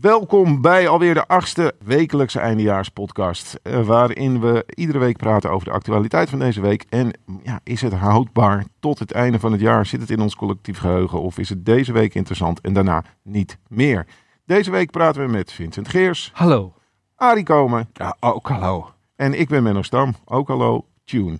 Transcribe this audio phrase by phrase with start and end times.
[0.00, 3.58] Welkom bij alweer de achtste wekelijkse eindejaarspodcast.
[3.62, 6.84] eh, waarin we iedere week praten over de actualiteit van deze week.
[6.88, 7.12] En
[7.42, 9.86] ja, is het houdbaar tot het einde van het jaar?
[9.86, 11.20] Zit het in ons collectief geheugen?
[11.20, 14.06] Of is het deze week interessant en daarna niet meer?
[14.44, 16.74] Deze week praten we met Vincent Geers, Hallo.
[17.16, 18.90] Arie Komen Ja, ook hallo.
[19.16, 20.14] en ik ben Menno Stam.
[20.24, 21.38] Ook hallo, Tune.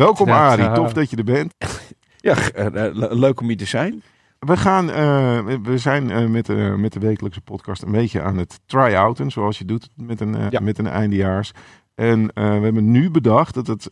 [0.00, 1.54] Welkom Dat, Arie, eh, tof dat je er bent.
[2.16, 4.02] Ja, eh, le- leuk om hier te zijn.
[4.38, 8.60] We, gaan, eh, we zijn met, de met de wekelijkse podcast een beetje aan het
[8.66, 10.60] try-outen, zoals je doet met een, Ja.
[10.60, 11.52] met een eindejaars.
[11.94, 13.90] En we hebben nu bedacht dat, het,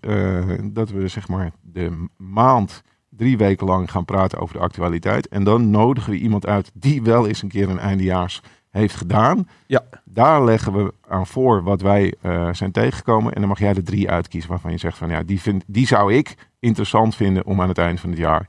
[0.74, 5.28] dat we zeg maar de maand drie weken lang gaan praten over de actualiteit.
[5.28, 9.48] En dan nodigen we iemand uit die wel eens een keer een eindejaars heeft gedaan.
[9.66, 9.84] Ja.
[10.04, 13.32] Daar leggen we aan voor wat wij eh, zijn tegengekomen.
[13.32, 15.86] En dan mag jij er drie uitkiezen waarvan je zegt van ja, die, vind, die
[15.86, 18.46] zou ik interessant vinden om aan het eind van het jaar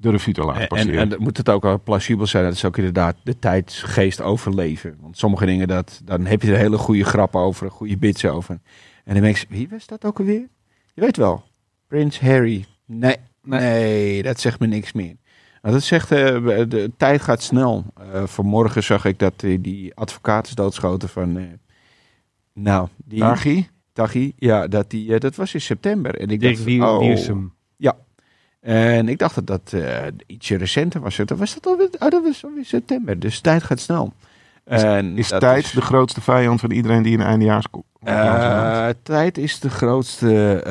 [0.00, 0.98] de revue te laten En, passeren.
[0.98, 2.44] en, dan moet het ook wel plausibel zijn.
[2.44, 4.96] Dat is ook inderdaad de tijdsgeest overleven.
[5.00, 8.60] Want sommige dingen, dat, dan heb je er hele goede grappen over, goede bits over.
[9.04, 10.48] En dan denk je, wie was dat ook alweer?
[10.94, 11.44] Je weet wel,
[11.86, 12.64] Prins Harry.
[12.84, 15.16] Nee, nee, dat zegt me niks meer.
[15.62, 16.18] Nou, dat zegt, eh,
[16.68, 17.84] de tijd gaat snel.
[18.12, 21.58] Eh, vanmorgen zag ik dat eh, die advocaat is doodgeschoten van...
[22.52, 23.18] nou, die...
[23.92, 26.14] Tachi, ja, dat, die, dat was in september.
[26.20, 26.98] En ik Dirk dacht, Wier- oh.
[26.98, 27.56] Wiersum.
[28.60, 29.74] En ik dacht dat dat
[30.26, 31.16] ietsje recenter was.
[31.16, 33.18] Dat was dat alweer, oh, dat was alweer september.
[33.18, 34.12] Dus tijd gaat snel.
[34.64, 39.38] En Is dat tijd de grootste vijand van iedereen die een eindejaars ko- Eh, tijd
[39.38, 40.62] is de grootste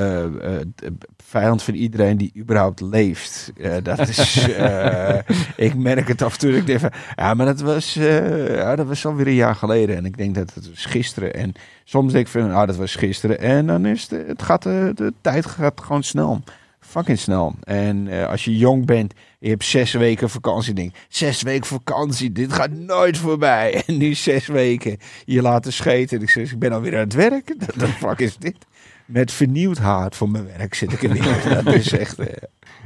[1.28, 3.52] vijand van iedereen die überhaupt leeft.
[3.58, 5.20] Eh, dat is, eh,
[5.56, 6.56] ik merk het af en toe.
[6.56, 9.96] Ik denk van, ja, maar dat was, eh ja, dat was alweer een jaar geleden.
[9.96, 11.34] En ik denk dat het was gisteren.
[11.34, 13.40] En soms denk ik van, ah, dat was gisteren.
[13.40, 16.42] En dan is het, het gaat, de tijd gaat gewoon snel.
[16.80, 17.56] Fucking snel.
[17.64, 20.74] En als je jong bent, je hebt zes weken vakantie.
[20.74, 23.74] Denk, zes weken vakantie, dit gaat nooit voorbij.
[23.86, 26.18] En nu zes weken je laten scheten.
[26.18, 27.54] En ik zeg, ik ben alweer aan het werk.
[27.60, 28.66] Wat de fuck is dit?
[29.08, 31.64] Met vernieuwd haat voor mijn werk zit ik er weer.
[31.64, 32.20] Dat is echt...
[32.20, 32.44] eh,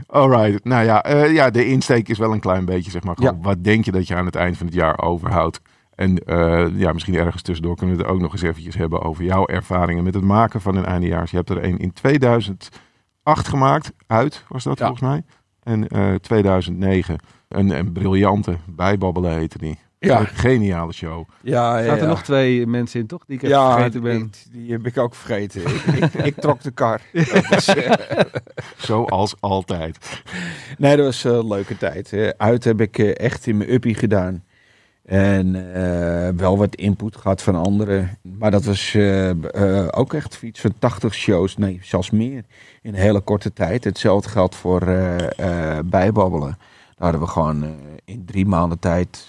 [0.08, 3.34] Alright, nou ja, eh, ja, de insteek is wel een klein beetje, zeg maar, gewoon,
[3.36, 3.42] Ja.
[3.42, 5.62] wat denk je dat je aan het eind van het jaar overhoudt?
[5.96, 9.24] En eh, ja, misschien ergens tussendoor kunnen we het ook nog eens eventjes hebben over
[9.24, 11.32] jouw ervaringen met het maken van een eindejaars.
[11.32, 14.86] Je hebt er een in 2008 gemaakt, uit was dat Ja.
[14.86, 15.24] volgens mij.
[15.64, 19.80] En eh 2009, een, een briljante, bijbabbelen heette die.
[20.08, 20.20] Ja.
[20.20, 21.28] Een geniale show.
[21.42, 22.10] ja, ja, Zaten er ja.
[22.10, 23.26] nog twee mensen in, toch?
[23.26, 24.18] Die ik even ja, vergeten ben.
[24.20, 25.62] Die, die heb ik ook vergeten.
[25.62, 27.02] ik, ik, ik trok de kar.
[27.50, 27.92] Was, eh,
[28.78, 30.22] Zoals altijd.
[30.78, 32.14] Nee, dat was een leuke tijd.
[32.14, 34.44] Eh, Uit heb ik eh, echt in mijn uppie gedaan.
[35.06, 38.18] En eh, wel wat input gehad van anderen.
[38.22, 41.58] Maar dat was eh, eh, ook echt iets van 80 shows.
[41.58, 42.44] Nee, zelfs meer.
[42.82, 43.84] In een hele korte tijd.
[43.84, 46.58] Hetzelfde geldt voor eh, eh, bijbabbelen.
[46.58, 47.70] Daar hadden we gewoon eh,
[48.06, 49.28] in drie maanden tijd.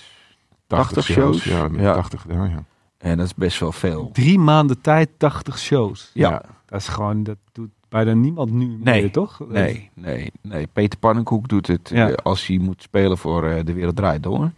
[0.76, 1.44] 80 shows?
[1.44, 1.92] Ja, met Ja.
[1.94, 2.64] 80 gedaan, ja.
[2.98, 4.10] En dat is best wel veel.
[4.12, 6.10] Drie maanden tijd, 80 shows.
[6.14, 6.30] Ja.
[6.30, 6.42] Ja.
[6.66, 9.00] Dat is gewoon, dat doet bijna niemand nu Nee.
[9.02, 9.40] meer, toch?
[9.48, 10.66] Nee, nee, nee.
[10.72, 12.08] Peter Pannenkoek doet het Ja.
[12.08, 14.50] eh, als hij moet spelen voor eh, De Wereld Draait Door.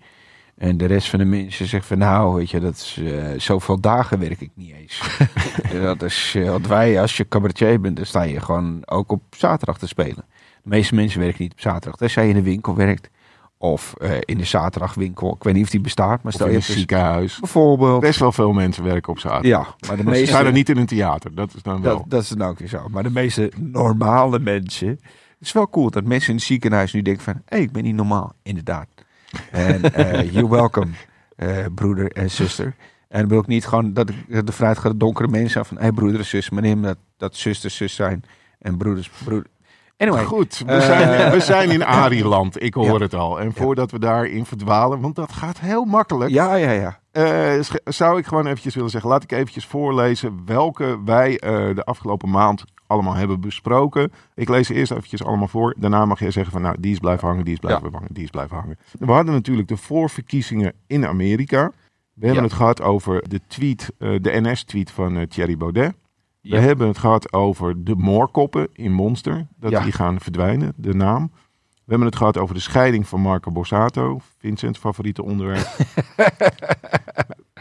[0.55, 3.81] En de rest van de mensen zegt van nou, weet je, dat is eh, zoveel
[3.81, 5.19] dagen werk ik niet eens.
[5.83, 9.23] dat is, eh, want wij, als je cabaretier bent, dan sta je gewoon ook op
[9.37, 10.25] zaterdag te spelen.
[10.63, 11.97] De meeste mensen werken niet op zaterdag.
[11.97, 13.11] Tenzij je in de winkel werkt.
[13.59, 15.35] Of eh, in de zaterdagwinkel.
[15.35, 17.39] Ik weet niet of die bestaat, maar stel in je hebt dus- ziekenhuis.
[17.41, 18.01] bijvoorbeeld.
[18.01, 19.67] Best wel veel mensen werken op zaterdag.
[19.67, 20.27] Ja, maar de meeste...
[20.27, 21.97] zijn er niet in een theater, dat is dan wel.
[21.97, 22.89] Dat, dat is dan ook weer zo.
[22.89, 24.89] Maar de meeste normale mensen.
[24.89, 27.43] Het is wel cool dat mensen in het ziekenhuis nu denken van...
[27.45, 28.35] hé, ik ben niet normaal.
[28.43, 28.89] Inderdaad.
[29.51, 30.91] En eh you're welcome,
[31.37, 32.75] eh, broeder en zuster.
[33.09, 35.77] En dan wil ik niet gewoon dat ik de vanuit ga donkere mensen van...
[35.77, 36.51] hé, hey, broeder en zus.
[36.51, 38.25] Maar neem dat, dat zusters zus zijn
[38.59, 39.51] en broeders broeder.
[39.97, 40.25] Anyway.
[40.25, 40.81] Goed, we, Eh.
[40.81, 42.99] zijn, we zijn in Arieland, ik hoor Ja.
[42.99, 43.41] het al.
[43.41, 46.31] En voordat we daarin verdwalen, want dat gaat heel makkelijk...
[46.31, 46.99] Ja, ja, ja.
[47.11, 49.11] eh, zou ik gewoon eventjes willen zeggen...
[49.11, 54.13] laat ik eventjes voorlezen welke wij eh, de afgelopen maand allemaal hebben besproken.
[54.35, 55.75] Ik lees ze eerst eventjes allemaal voor.
[55.79, 58.25] Daarna mag jij zeggen van nou, die is blijven hangen, die is blijven hangen, die
[58.25, 58.79] is blijven hangen.
[58.99, 61.71] We hadden natuurlijk de voorverkiezingen in Amerika.
[62.15, 62.49] We hebben Ja.
[62.49, 65.95] het gehad over de tweet, de NS-tweet van Thierry Baudet.
[66.45, 66.61] We Ja.
[66.61, 69.47] hebben het gehad over de moorkoppen in Monster.
[69.57, 69.81] Dat Ja.
[69.83, 71.31] die gaan verdwijnen, de naam.
[71.75, 74.21] We hebben het gehad over de scheiding van Marco Borsato.
[74.39, 75.67] Vincent, favoriete onderwerp.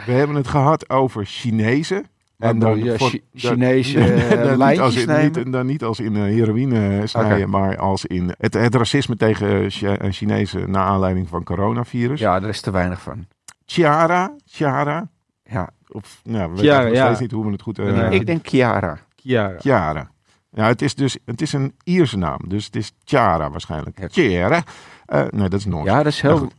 [0.06, 2.04] We hebben het gehad over Chinezen.
[2.38, 3.98] En dan ja, voor- Chinese
[4.28, 5.32] dan eh, niet als in, nemen.
[5.44, 7.46] niet, dan niet als in eh, heroïne snijden, Oké.
[7.46, 12.20] maar als in het, het racisme tegen Chi- eh, Chinezen na aanleiding van coronavirus.
[12.20, 13.26] Ja, daar is te weinig van.
[13.66, 15.08] Chiara, Chiara,
[15.44, 15.70] Ja.
[15.94, 17.04] Of nou, we Chiara, weten nog ja.
[17.04, 17.78] steeds niet hoe we het goed...
[17.78, 18.08] eh, Ja.
[18.08, 18.98] Ik denk Chiara.
[19.16, 19.58] Chiara.
[19.58, 20.10] Chiara.
[20.50, 24.06] Ja, het is dus het is een Ierse naam, dus het is Chiara waarschijnlijk.
[24.10, 24.62] Chiara.
[25.06, 25.84] Eh, nee, dat is Noors.
[25.88, 26.50] Ja, dat is Ja, heel,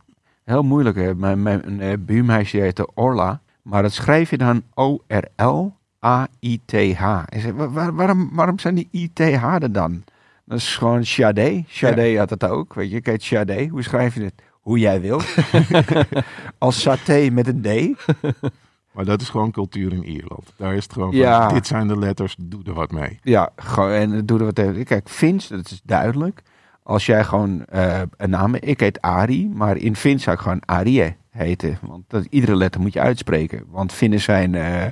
[0.44, 0.96] heel moeilijk.
[0.96, 1.14] Hè.
[1.14, 3.40] Mijn, mijn eh, buurmeisje heette Orla.
[3.62, 4.62] Maar dat schrijf je dan
[6.00, 7.02] O-R-L-A-I-T-H.
[7.54, 10.04] Waar- waarom, waarom zijn die I-T-H er dan?
[10.44, 11.64] Dat is gewoon Sade.
[11.68, 12.74] Sade had het ook.
[12.74, 13.66] Weet je, kijk, Sade.
[13.66, 14.34] Hoe schrijf je het?
[14.60, 15.24] Hoe jij wilt.
[16.58, 17.66] Als saté met een D.
[18.96, 20.52] Maar dat is gewoon cultuur in Ierland.
[20.56, 21.44] Daar is het gewoon Ja.
[21.44, 23.18] van, dit zijn de letters, doe er wat mee.
[23.22, 24.84] Ja, gewoon, en doe er wat tegen.
[24.84, 26.42] Kijk, Fins, dat is duidelijk.
[26.82, 28.54] Als jij gewoon eh, een naam...
[28.54, 31.78] Ik heet Ari, maar in Fins zou ik gewoon Arie heten.
[31.82, 33.62] Want dat, iedere letter moet je uitspreken.
[33.70, 34.90] Want Finnen zijn eh, eh,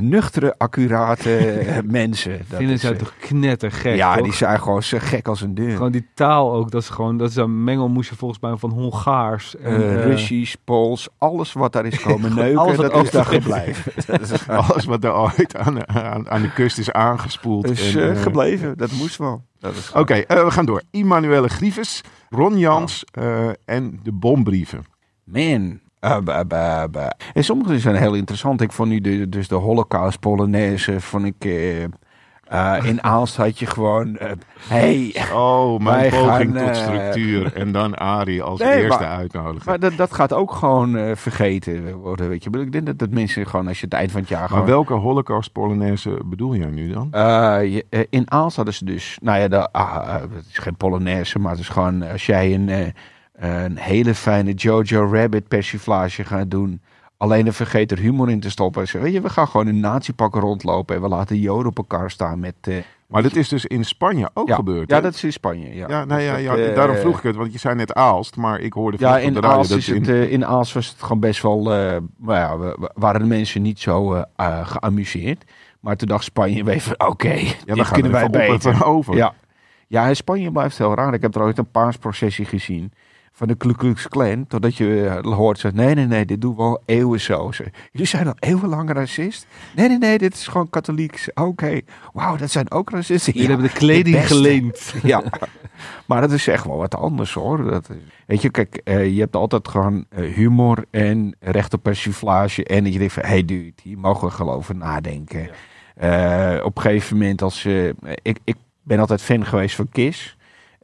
[0.00, 2.38] nuchtere, accurate eh, mensen.
[2.48, 4.24] Dat Vinden is, zij eh, toch knettergek, Ja, toch?
[4.24, 5.76] die zijn gewoon zo gek als een deur.
[5.76, 9.56] Gewoon die taal ook, dat is gewoon, dat is een mengelmoesje volgens mij van Hongaars.
[9.56, 13.92] En, Russisch, Pools, alles wat daar is komen neuken, dat is daar gebleven.
[14.48, 17.70] Alles wat er ooit aan, de- aan, aan de kust is aangespoeld.
[17.70, 19.44] is en, gebleven, dat moest wel.
[19.94, 20.82] Oké, we gaan door.
[20.90, 22.00] Immanuelle Grieves,
[22.30, 23.04] Ron Jans
[23.64, 24.84] en de bombrieven.
[25.30, 25.80] Man.
[26.00, 27.10] Uh, bah, bah, bah.
[27.34, 28.60] En sommige zijn heel interessant.
[28.60, 31.34] Ik vond nu de, dus de Holocaust Polonaise, vond ik...
[31.44, 34.16] eh, eh, in Aalst had je gewoon...
[34.16, 34.30] eh,
[34.68, 36.28] hey, Oh, mijn poging
[36.58, 37.52] gaan, tot eh, structuur.
[37.54, 39.62] En dan Arie als Nee, eerste maar- uitnodigen.
[39.66, 42.46] maar dat, dat gaat ook gewoon eh, vergeten worden, weet je.
[42.46, 44.40] Ik bedoel, Ik denk dat, dat mensen gewoon, als je het eind van het jaar
[44.40, 44.66] Maar gewoon...
[44.66, 47.08] welke holocaust Polonaise bedoel jij nu dan?
[47.70, 51.50] Je- in Aalst hadden ze dus, nou ja, de, ah, het is geen Polonaise, maar
[51.50, 52.86] het is gewoon als jij een, eh,
[53.36, 56.80] een hele fijne Jojo Rabbit persiflage gaat doen,
[57.16, 58.86] alleen er vergeet er humor in te stoppen.
[59.00, 62.38] Weet je, we gaan gewoon in nazi-pakken rondlopen en we laten joden op elkaar staan
[62.40, 62.54] met...
[62.60, 62.74] eh,
[63.06, 64.90] Maar dit is dus in Spanje ook ja, gebeurd.
[64.90, 65.02] ja, hè?
[65.02, 65.74] dat is in Spanje.
[65.74, 67.74] Ja, Ja, nou ja, Dus ja dat, eh, daarom vroeg ik het, want je zei
[67.74, 70.32] net Aalst, maar ik hoorde Ja, in op de Aalst, dat is in- het, eh,
[70.32, 71.62] in Aalst was het gewoon best wel...
[71.62, 74.22] nou ja, we, waren de mensen niet zo
[74.62, 75.44] geamuseerd.
[75.80, 78.72] Maar toen dacht Spanje weer van, oké, ja, we gaan kunnen wij beter.
[78.74, 79.16] en over.
[79.16, 79.34] Ja.
[79.86, 81.14] ja, in Spanje blijft het heel raar.
[81.14, 82.92] Ik heb er ooit een paasprocessie gezien
[83.36, 84.46] van de Ku Klux Klan.
[84.46, 87.50] Totdat je eh, hoort, ze, nee, nee, nee, dit doen we al eeuwen zo.
[87.92, 89.46] Jullie zijn al eeuwenlang racist?
[89.74, 91.24] Nee, nee, nee, dit is gewoon katholiek.
[91.34, 91.80] Oké,
[92.12, 93.32] wauw, dat zijn ook racisten.
[93.32, 94.94] Jullie Ja, hebben de kleding geleend.
[95.02, 95.22] ja,
[96.06, 97.64] maar dat is echt wel wat anders hoor.
[97.70, 97.96] Dat is,
[98.26, 102.64] weet je, kijk, eh, je hebt altijd gewoon eh, humor en recht op persiflage.
[102.64, 105.48] En dat je denkt van, hey dude, hier mogen we gewoon over nadenken.
[106.64, 107.64] Op een gegeven moment als...
[107.64, 107.88] eh,
[108.22, 110.36] ik, ik ben altijd fan geweest van Kiss.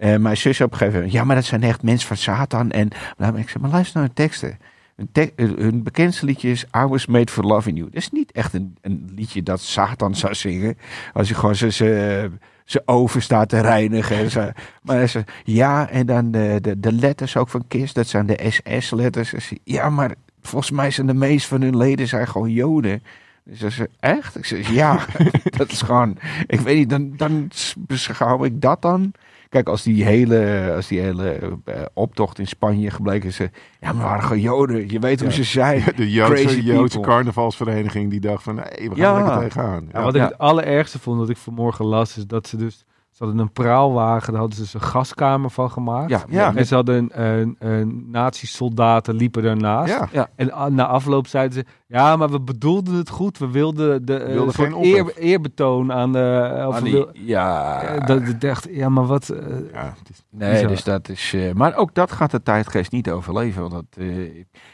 [0.02, 2.70] Eh, mijn zus op een gegeven moment, ja, maar dat zijn echt mensen van Satan.
[2.70, 2.88] En
[3.36, 4.58] ik zeg, maar luister naar de teksten.
[4.96, 7.90] Hun, te- hun bekendste liedje is I Was Made for Loving You.
[7.90, 10.78] Dat is niet echt een, een liedje dat Satan zou zingen.
[11.12, 14.52] Als je gewoon zijn- zijn zijn oven staat te reinigen.
[14.82, 18.46] Maar hij ja, en dan de, de, de letters ook van KISS, dat zijn de
[18.48, 19.52] SS-letters.
[19.64, 23.02] Ja, maar volgens mij zijn de meeste van hun leden zijn gewoon Joden.
[23.44, 24.36] Dus ze zei, echt?
[24.36, 24.98] Ik zei, ja,
[25.58, 29.12] dat is gewoon, ik weet niet, dan, dan beschouw ik dat dan.
[29.52, 33.46] Kijk, als die hele, als die hele eh, optocht in Spanje gebleken is, eh,
[33.80, 34.90] ja, maar we waren gewoon Joden.
[34.90, 35.34] Je weet hoe Ja.
[35.34, 35.82] ze zijn.
[35.96, 37.14] De Joodse, Crazy Joodse people.
[37.14, 39.16] carnavalsvereniging die dacht van, nee, we gaan Ja.
[39.18, 39.88] er lekker tegenaan.
[39.92, 40.26] Ja, wat ik Ja.
[40.28, 42.84] het allerergste vond dat ik vanmorgen las, is dat ze dus...
[43.12, 46.10] Ze hadden een praalwagen, daar hadden ze dus een gaskamer van gemaakt.
[46.10, 46.54] Ja, Ja.
[46.54, 49.98] En ze hadden een, een, een nazi-soldaten liepen daarnaast.
[50.12, 50.28] Ja.
[50.36, 53.38] En a- na afloop zeiden ze, ja, maar we bedoelden het goed.
[53.38, 56.64] We wilden de eh, wilden geen eer, eerbetoon aan de...
[56.68, 59.28] Of nee, wil- ja, Eh, dat ik dacht, ja, maar wat...
[59.28, 59.38] eh,
[59.72, 60.68] Ja, het is- Nee, Bizar.
[60.68, 61.32] dus dat is.
[61.34, 63.60] eh, maar ook dat gaat de tijdgeest niet overleven.
[63.62, 64.24] Want dat, eh,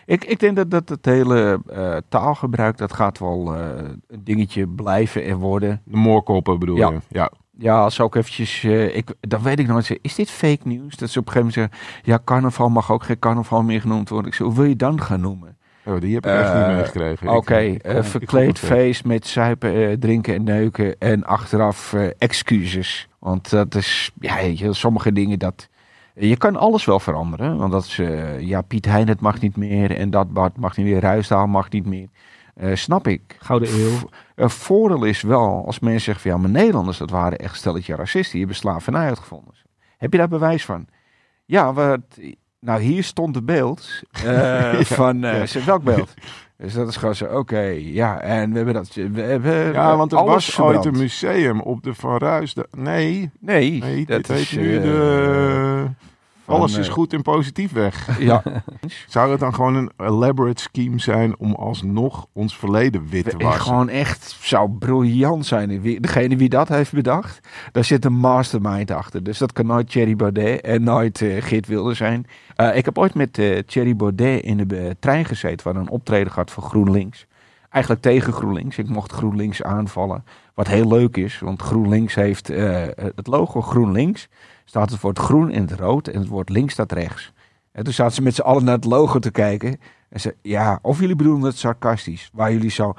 [0.06, 3.60] ik, ik denk dat, dat het hele eh, taalgebruik, dat gaat wel eh,
[4.08, 5.82] een dingetje blijven en worden.
[5.84, 6.90] de moorkoppen bedoel Ja.
[6.90, 6.98] je?
[7.08, 7.30] Ja.
[7.60, 8.64] Ja, als ze ook eventjes.
[8.64, 9.98] eh, ik, dan weet ik nooit.
[10.02, 10.96] Is dit fake news?
[10.96, 12.02] Dat ze op een gegeven moment zeggen.
[12.04, 14.28] Ja, carnaval mag ook geen carnaval meer genoemd worden.
[14.30, 15.56] Ik zeg, hoe wil je dan gaan noemen?
[15.84, 17.28] Oh, die heb ik echt Eh, niet meegekregen.
[17.28, 20.98] Oké, eh, ik verkleed eh, feest met zuipen, eh, drinken en neuken.
[20.98, 23.08] En achteraf eh, excuses.
[23.18, 25.68] Want dat is, ja, sommige dingen dat.
[26.14, 27.56] Je kan alles wel veranderen.
[27.56, 29.96] Want dat is, eh, ja, Piet Hein, het mag niet meer.
[29.96, 31.00] En dat Bart mag niet meer.
[31.00, 32.08] Ruisdaal mag niet meer.
[32.58, 33.36] Eh, snap ik.
[33.38, 34.48] Gouden eeuw.
[34.48, 38.30] Voordeel is wel, als mensen zeggen van ja, maar Nederlanders, dat waren echt stelletje racisten.
[38.30, 39.54] Die hebben slavernij uitgevonden.
[39.98, 40.86] Heb je daar bewijs van?
[41.44, 42.00] Ja, wat,
[42.60, 46.14] nou hier stond het beeld eh, van, eh, zeg, welk beeld?
[46.56, 50.12] Dus dat is gewoon zo, oké, ja, en we hebben dat, we hebben Ja, want
[50.12, 54.50] er was ooit een museum op de Van Ruisda- Nee, Nee, nee dat dit is
[54.50, 55.86] heet nu de...
[56.48, 58.06] van, Alles is eh, goed en positief weg.
[58.18, 58.42] Ja,
[59.08, 63.38] Zou het dan gewoon een elaborate scheme zijn om alsnog ons verleden wit te en
[63.38, 63.62] wassen?
[63.62, 65.80] gewoon echt zou briljant zijn.
[66.00, 69.22] Degene wie dat heeft bedacht, daar zit een mastermind achter.
[69.22, 72.26] Dus dat kan nooit Thierry Baudet en nooit eh Geert Wilde zijn.
[72.54, 75.72] Eh, ik heb ooit met eh Thierry Baudet in de eh, trein gezeten.
[75.72, 77.26] waar een optreden gehad voor GroenLinks.
[77.70, 78.78] eigenlijk tegen GroenLinks.
[78.78, 80.24] Ik mocht GroenLinks aanvallen.
[80.54, 84.28] Wat heel leuk is, want GroenLinks heeft eh, het logo GroenLinks.
[84.68, 87.32] Staat het woord groen in het rood en het woord links staat rechts.
[87.72, 89.80] En toen zaten ze met z'n allen naar het logo te kijken.
[90.08, 92.30] En ze, ja, of jullie bedoelen het sarcastisch.
[92.32, 92.94] Waar jullie zo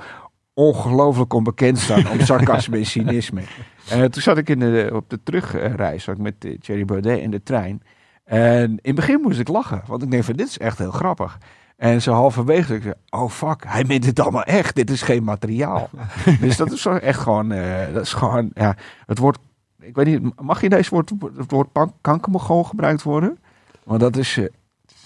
[0.54, 3.42] ongelooflijk onbekend staan om sarcasme en cynisme.
[3.90, 7.20] En toen zat ik in de, op de terugreis zat ik met eh, Thierry Baudet
[7.20, 7.82] in de trein.
[8.24, 10.92] En in het begin moest ik lachen, want ik denk van dit is echt heel
[10.92, 11.38] grappig.
[11.78, 14.76] En zo halverwege ik zei, oh fuck, hij meent het allemaal echt.
[14.76, 15.90] Dit is geen materiaal.
[16.42, 19.38] dus dat is echt gewoon, eh, dat is gewoon, ja, het woord,
[19.82, 21.68] ik weet niet, mag je deze woord, het woord
[22.02, 23.38] kankermogool gebruikt worden?
[23.84, 24.46] Want dat is, eh,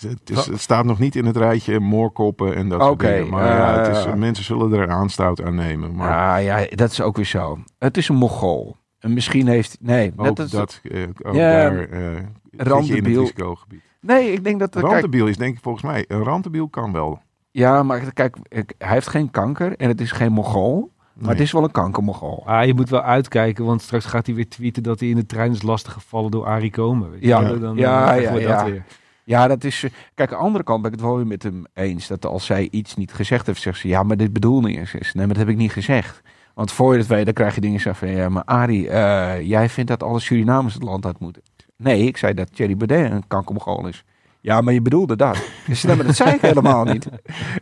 [0.10, 3.30] Het, is, het staat nog niet in het rijtje moorkoppen en dat soort dingen.
[3.30, 5.96] Maar ja, het is, eh, mensen zullen er aanstoot aan nemen.
[5.96, 7.60] Maar ja, ja, dat is ook weer zo.
[7.80, 8.78] Het is een mogool.
[9.00, 12.18] En misschien heeft, nee, ook dat dat, is, eh, ook Ja, daar eh, zit je
[12.52, 13.20] in het randebiel.
[13.22, 13.82] risicogebied.
[14.02, 17.22] nee, ik denk dat, kijk, randebiel is denk ik volgens mij, een randebiel kan wel.
[17.52, 20.92] ja, maar kijk, ik- hij heeft geen kanker en het is geen mogool.
[21.14, 22.44] Maar het is wel een kankermogool.
[22.46, 25.26] Ah, je moet wel uitkijken, want straks gaat hij weer tweeten dat hij in de
[25.26, 27.12] trein is lastiggevallen door Arie Komen.
[27.12, 28.66] weet je Ja, dan, ja, dan ja, dat ja.
[28.66, 28.84] weer.
[29.24, 29.84] Ja, dat is.
[29.84, 32.08] eh, Kijk, aan de andere kant ben ik het wel weer met hem eens.
[32.08, 34.92] Dat als zij iets niet gezegd heeft, zegt ze: Ja, maar dit bedoel niet eens.
[34.94, 36.22] Nee, maar dat heb ik niet gezegd.
[36.54, 39.42] Want voor je het weet, dan krijg je dingen zo van: Ja, maar Arie, eh,
[39.48, 41.42] jij vindt dat alle Surinamers het land uit moeten.
[41.78, 44.04] Nee, ik zei dat Thierry Baudet een kankermogool is.
[44.42, 45.38] Ja, maar je bedoelde dat.
[45.68, 47.08] Dus, nee, maar dat zei ik helemaal niet.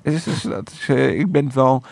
[0.02, 1.84] Dus, dus dat is, eh, ik ben het wel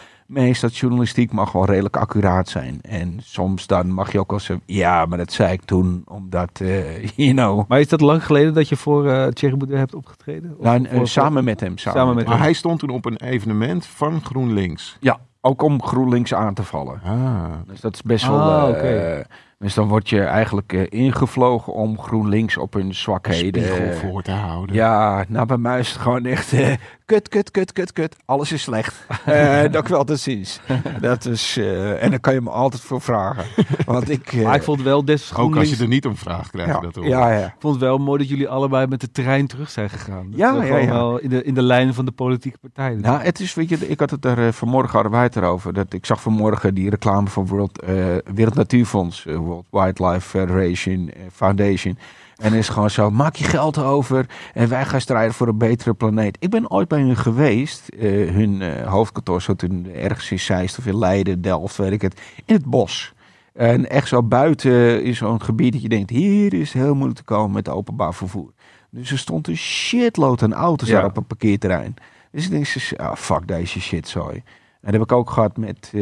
[0.74, 2.80] journalistiek mag wel redelijk accuraat zijn.
[2.82, 6.50] En soms dan mag je ook wel zeggen: Ja, maar dat zei ik toen, omdat,
[6.62, 7.68] eh you know.
[7.68, 10.56] Maar is dat lang geleden dat je voor eh Thierry hebt opgetreden?
[10.58, 11.78] Of Nou, voor- eh, samen met hem.
[11.78, 12.44] Samen, Samen met Maar hem.
[12.44, 14.98] hij stond toen op een evenement van GroenLinks.
[15.00, 17.02] Ja, ook om GroenLinks aan te vallen.
[17.06, 18.40] Ah, Dus dat is best wel.
[18.42, 19.24] Ah, eh, oké.
[19.60, 23.64] Dus dan word je eigenlijk eh, ingevlogen om GroenLinks op hun zwakheden.
[23.64, 24.76] spiegel voor te houden.
[24.76, 26.74] Ja, nou bij mij is het gewoon echt eh,
[27.06, 28.16] kut, kut, kut, kut, kut.
[28.26, 28.96] Alles is slecht.
[29.26, 30.60] Eh dat ik wel te ziens.
[31.02, 33.44] Dat is, eh, en daar kan je me altijd voor vragen.
[33.86, 34.34] Want ik...
[34.34, 36.50] eh, Maar ik vond het wel des Ook als GroenLinks- je er niet om vraagt,
[36.52, 37.10] krijg je ja, dat horen.
[37.10, 37.46] ja, ja.
[37.46, 40.28] Ik vond het wel mooi dat jullie allebei met de trein terug zijn gegaan.
[40.30, 43.02] Dat Ja, ja, wel in de, in de lijn van de politieke partijen.
[43.02, 45.74] Nou, het is, weet je, ik had het er eh, vanmorgen hadden wij het erover.
[45.74, 47.96] Dat ik zag vanmorgen die reclame van World, eh,
[48.34, 51.98] Wereld Natuurfonds, eh, World Wildlife Federation eh, Foundation.
[52.38, 55.94] En is gewoon zo, maak je geld over en wij gaan strijden voor een betere
[55.94, 56.38] planeet.
[56.40, 60.78] Ik ben ooit bij hun geweest, eh, hun eh, hoofdkantoor zat in, ergens in Zeist
[60.78, 63.14] of in Leiden, Delft, weet ik het, in het bos.
[63.54, 67.20] En echt zo buiten is zo'n gebied dat je denkt, hier is het heel moeilijk
[67.20, 68.52] te komen met openbaar vervoer.
[68.90, 70.96] Dus er stond een shitload aan auto's Ja.
[70.96, 71.94] daar op een parkeerterrein.
[72.32, 74.44] Dus ik denk, ah, fuck deze shit, sorry.
[74.82, 76.02] En dat heb ik ook gehad met eh,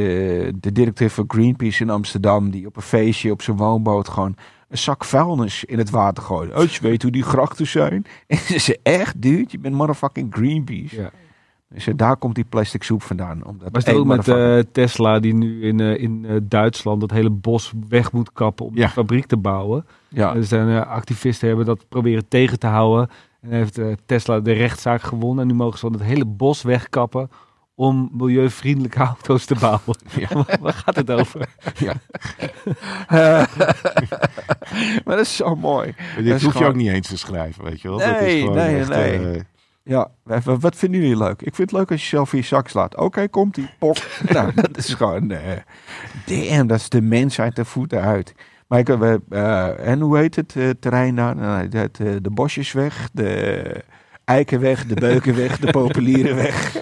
[0.55, 4.35] de directeur van Greenpeace in Amsterdam, die op een feestje op zijn woonboot gewoon
[4.69, 6.53] een zak vuilnis in het water gooide.
[6.53, 8.05] Als je weet hoe die grachten zijn.
[8.27, 11.01] En ze zei, echt, dude, je bent motherfucking Greenpeace.
[11.01, 11.09] Ja.
[11.69, 13.45] Dus eh, daar komt die plastic soep vandaan.
[13.45, 18.11] Omdat Maar ook met eh, Tesla die nu in, in Duitsland dat hele bos weg
[18.11, 18.83] moet kappen om Ja.
[18.83, 19.85] een fabriek te bouwen?
[20.07, 20.35] ja.
[20.35, 23.09] Er zijn activisten hebben dat proberen tegen te houden.
[23.41, 25.41] En heeft Tesla de rechtszaak gewonnen.
[25.41, 27.29] En nu mogen ze dan het hele bos wegkappen
[27.79, 29.97] om milieuvriendelijke auto's te bouwen.
[30.15, 30.27] Ja.
[30.61, 31.47] Waar- gaat het over?
[35.05, 35.95] maar dat is zo mooi.
[36.23, 37.97] Dit hoef je ook niet eens te schrijven, weet je wel.
[37.97, 39.31] dat is Nee, gewoon nee, echt, nee.
[39.35, 39.41] eh,
[39.83, 41.41] Ja, wat wat vinden jullie leuk?
[41.41, 42.95] Ik vind het leuk als je zelf in je zak slaat.
[42.95, 43.97] Oké, komt die pok.
[44.29, 45.31] nou, dat is gewoon...
[45.31, 45.39] eh
[46.25, 48.33] damn, dat is de mensheid de voeten uit.
[48.67, 51.35] Maar ik, we, eh, en hoe heet het terrein daar?
[51.35, 53.83] Nou, het, eh, de bosjes weg, de
[54.27, 56.75] eiken weg, de beuken weg, de populieren weg.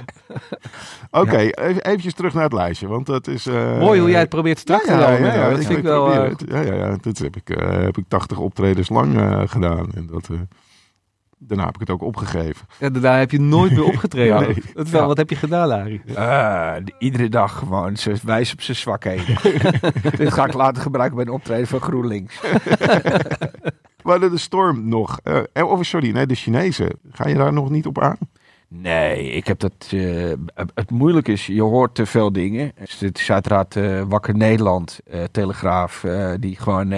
[1.12, 3.46] Oké, even eventjes terug naar het lijstje, want dat is...
[3.48, 5.84] eh, Mooi hoe jij het probeert strak te ja, ja, dat ik- vind ik ik
[5.84, 6.12] wel...
[6.12, 6.44] eh, het.
[6.48, 9.92] ja, ja, ja, dat heb ik, eh, heb ik 80 optredens lang eh, gedaan.
[9.96, 10.38] En dat, eh,
[11.38, 12.68] daarna heb ik het ook opgegeven.
[12.80, 14.40] ja, daarna heb je nooit meer opgetreden.
[14.46, 14.64] Nee.
[14.74, 15.08] Dat is wel, Ja.
[15.08, 16.02] Wat heb je gedaan, Larry?
[16.16, 17.98] Ah, iedere dag gewoon.
[17.98, 19.36] Ze wijst op zijn zwakheden.
[20.18, 22.40] Dit ga ik later gebruiken bij een optreden van GroenLinks.
[24.06, 25.20] Hadden de storm nog.
[25.54, 26.90] eh, of sorry, nee, de Chinezen.
[27.12, 28.18] Ga je daar nog niet op aan?
[28.68, 29.88] Nee, ik heb dat.
[29.90, 30.32] eh,
[30.74, 32.72] het moeilijk is, je hoort te veel dingen.
[32.80, 33.76] Dus het is uiteraard
[34.08, 35.00] Wakker Nederland,
[35.32, 36.06] Telegraaf,
[36.40, 36.90] die gewoon.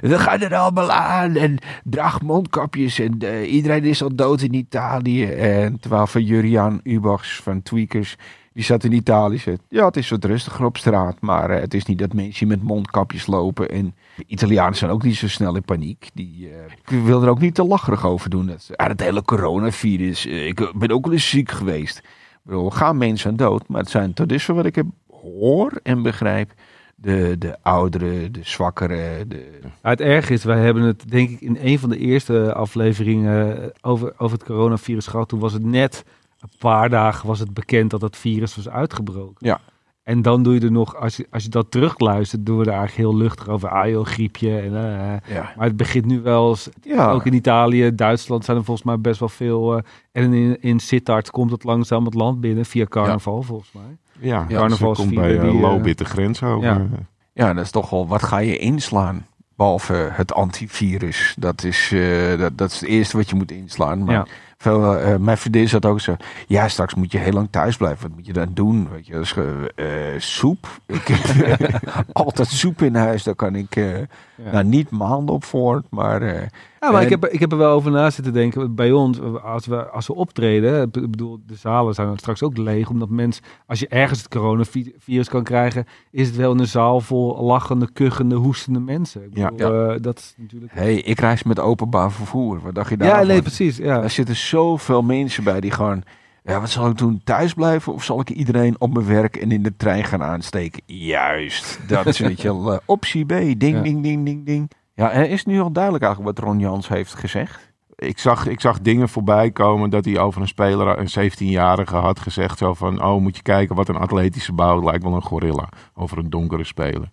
[0.00, 5.24] we gaan er allemaal aan en draag mondkapjes en iedereen is al dood in Italië.
[5.32, 8.16] En terwijl van Juriaan Ubachs van Tweakers,
[8.56, 9.38] die zat in Italië.
[9.38, 12.48] Zegt, ja, het is wat rustiger op straat, maar eh, het is niet dat mensen
[12.48, 13.70] met mondkapjes lopen.
[13.70, 16.10] En de Italianen zijn ook niet zo snel in paniek.
[16.14, 18.46] Die, eh, wil er ook niet te lacherig over doen.
[18.46, 20.26] Dat, het hele coronavirus.
[20.26, 21.98] eh, ik ben ook wel eens ziek geweest.
[21.98, 23.68] Ik bedoel, gaan mensen dood.
[23.68, 26.52] Maar het zijn tot dusver wat ik heb hoor en begrijp.
[26.94, 29.28] De, de ouderen, de zwakkeren.
[29.28, 29.58] De...
[29.82, 33.72] Ja, het erg is, wij hebben het denk ik in een van de eerste afleveringen
[33.80, 35.28] over, over het coronavirus gehad.
[35.28, 36.04] Toen was het net
[36.40, 39.46] een paar dagen was het bekend dat dat virus was uitgebroken.
[39.46, 39.60] Ja.
[40.02, 42.70] En dan doe je er nog, als je, als je dat terugluistert, doen we er
[42.72, 43.68] eigenlijk heel luchtig over.
[43.68, 44.58] Ah joh, griepje.
[44.58, 45.52] En, eh, Ja.
[45.56, 47.10] maar het begint nu wel eens, Ja.
[47.10, 49.76] ook in Italië, Duitsland zijn er volgens mij best wel veel.
[49.76, 53.96] eh, en in, in Sittard komt het langzaam het land binnen via carnaval volgens mij.
[54.20, 56.62] Ja, Ja, komt carnavalsvieren bij uh, eh, Lobit de grens over.
[56.68, 56.86] ja.
[57.32, 59.26] Ja, dat is toch wel, wat ga je inslaan?
[59.56, 61.34] Behalve het antivirus.
[61.38, 64.04] Dat is, eh, dat, dat is het eerste wat je moet inslaan.
[64.04, 64.26] Maar Ja.
[64.58, 66.16] veel, eh, mijn vriendin zat ook zo.
[66.46, 68.02] Ja, straks moet je heel lang thuis blijven.
[68.08, 68.88] Wat moet je dan doen?
[68.90, 69.34] Weet je, dat is,
[69.74, 69.86] eh,
[70.18, 70.68] soep.
[70.86, 71.80] Ik heb
[72.12, 73.22] altijd soep in huis.
[73.22, 74.50] Daar kan ik Ja.
[74.52, 75.84] nou, niet maanden op voort.
[75.90, 76.48] Maar
[76.86, 78.74] Ja, maar En- ik, heb, ik heb er wel over na zitten denken.
[78.74, 82.88] Bij ons, als we, als we optreden, ik bedoel, de zalen zijn straks ook leeg.
[82.90, 87.44] Omdat mensen, als je ergens het coronavirus kan krijgen, is het wel een zaal vol
[87.44, 89.22] lachende, kuchende, hoestende mensen.
[89.24, 89.50] Ik Ja.
[89.50, 90.72] bedoel, eh, dat is natuurlijk...
[90.74, 92.60] hey, ik reis met openbaar vervoer.
[92.60, 93.26] Wat dacht je ja, daarvan?
[93.26, 93.76] nee, precies.
[93.76, 94.02] Ja.
[94.02, 96.02] Er zitten zoveel mensen bij die gewoon...
[96.42, 97.20] Ja, wat zal ik doen?
[97.24, 97.92] Thuis blijven?
[97.92, 100.82] Of zal ik iedereen op mijn werk en in de trein gaan aansteken?
[100.86, 101.80] Juist.
[101.88, 102.72] Dat is weet je wel.
[102.72, 103.28] eh, optie B.
[103.28, 103.82] Ding, Ja.
[103.82, 104.70] ding, ding, ding, ding.
[104.96, 107.74] Ja, en is nu al duidelijk eigenlijk wat Ron Jans heeft gezegd?
[107.96, 112.20] Ik zag, ik zag dingen voorbij komen dat hij over een speler, een 17-jarige, had
[112.20, 113.04] gezegd zo van...
[113.04, 115.68] Oh, moet je kijken wat een atletische bouw, lijkt wel een gorilla.
[115.94, 117.08] Over een donkere speler.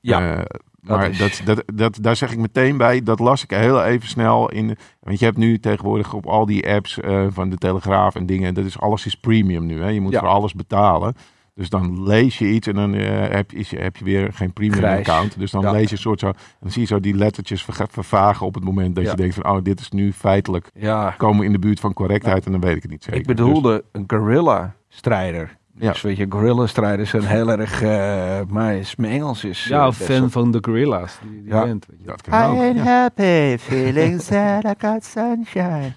[0.00, 0.42] Ja, Eh,
[0.80, 4.08] maar is- dat, dat, dat, daar zeg ik meteen bij, dat las ik heel even
[4.08, 4.76] snel in.
[5.00, 8.54] Want je hebt nu tegenwoordig op al die apps eh, van de Telegraaf en dingen,
[8.54, 9.82] dat is alles is premium nu.
[9.82, 9.88] Hè?
[9.88, 10.18] Je moet Ja.
[10.18, 11.14] voor alles betalen.
[11.54, 14.32] Dus dan lees je iets en dan eh, heb, je, is je- heb je weer
[14.32, 15.08] geen premium Grijs.
[15.08, 15.38] account.
[15.38, 15.70] Dus dan Ja.
[15.72, 18.94] lees je een soort zo, dan zie je zo die lettertjes vervagen op het moment
[18.94, 19.10] dat Ja.
[19.10, 21.92] je denkt van, oh, dit is nu feitelijk Ja, komen we in de buurt van
[21.92, 23.20] correctheid en dan weet ik het niet zeker.
[23.20, 25.56] ik bedoelde een guerrilla-strijder.
[25.74, 25.92] Ja.
[25.92, 27.82] Dus weet je, guerrilla-strijders zijn heel erg...
[27.82, 29.64] eh maar is, mijn Engels is...
[29.64, 31.18] Ja, eh, fan van de Gorilla's.
[31.22, 31.64] Die, die Ja.
[31.64, 32.06] band, weet je.
[32.06, 32.58] Dat kan ook.
[32.58, 35.92] ain't happy, feeling sad, I got sunshine.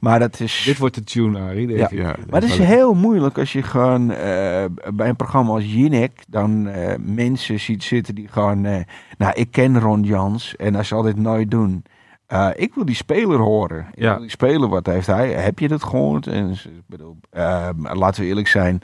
[0.00, 0.62] Maar dat is...
[0.66, 1.68] Dit wordt de tune, Arie.
[1.76, 1.88] Ja.
[1.90, 6.12] Ja, Maar het is heel moeilijk als je gewoon eh, bij een programma als Jinek
[6.28, 8.64] dan eh, mensen ziet zitten die gewoon...
[8.64, 8.80] eh,
[9.18, 11.82] nou, ik ken Ron Jans en hij zal dit nooit doen.
[12.26, 13.86] Eh, ik wil die speler horen.
[13.92, 14.10] Ik Ja.
[14.12, 15.28] wil die speler, wat heeft hij?
[15.32, 16.26] Heb je dat gehoord?
[16.26, 18.80] En, ik bedoel, eh, laten we eerlijk zijn.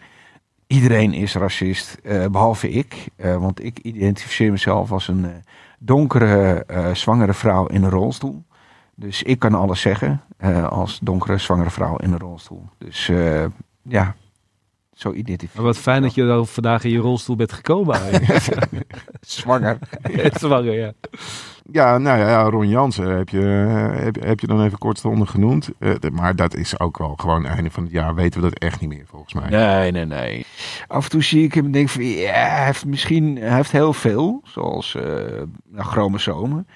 [0.67, 3.07] Iedereen is racist, eh, behalve ik.
[3.17, 5.27] Eh, want ik identificeer mezelf als een
[5.79, 8.45] donkere eh, zwangere vrouw in een rolstoel.
[8.99, 12.63] Dus ik kan alles zeggen eh, als donkere zwangere vrouw in een rolstoel.
[12.79, 13.45] Dus eh,
[13.83, 14.15] ja,
[14.93, 18.01] zo identificeer wat fijn dat je dan vandaag in je rolstoel bent gekomen.
[19.21, 19.79] Zwanger.
[20.41, 20.93] Zwanger, ja.
[21.73, 25.71] Ja, nou ja, ja, Ron Jansen heb je, heb, heb je dan even kortstondig genoemd.
[25.79, 28.59] Eh, de- maar dat is ook wel gewoon einde van het jaar weten we dat
[28.59, 29.49] echt niet meer volgens mij.
[29.49, 30.47] Nee, nee, nee.
[30.87, 33.73] Af en toe zie ik hem en denk van, ja, hij heeft misschien, hij heeft
[33.73, 35.03] heel veel, zoals eh
[35.69, 36.67] nou, chromosomen.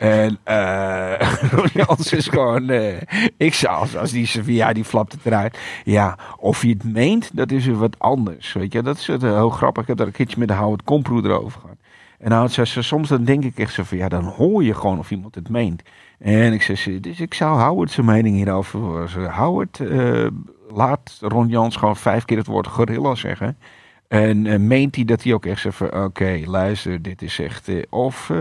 [0.00, 0.38] En
[1.72, 3.00] Jans is gewoon, eh,
[3.36, 5.58] ik zou als, die ja, die flapt het eruit.
[5.84, 8.82] Ja, of je het meent, dat is weer wat anders, weet je.
[8.82, 9.82] Dat is het, eh, heel grappig.
[9.82, 11.76] Ik heb daar een keertje met Howard Komproe erover gehad.
[12.18, 14.74] En Howard zei, ze- soms dan denk ik echt zo van, ja, dan hoor je
[14.74, 15.82] gewoon of iemand het meent.
[16.18, 19.32] En ik zei, dus ik zou Howard zijn mening hierover horen.
[19.34, 19.80] Howard,
[20.74, 23.56] laat Ron Jans gewoon vijf keer het woord gorilla zeggen.
[24.10, 27.68] En eh, meent hij dat hij ook echt zegt van, oké, luister, dit is echt...
[27.68, 28.30] eh, of...
[28.30, 28.36] eh,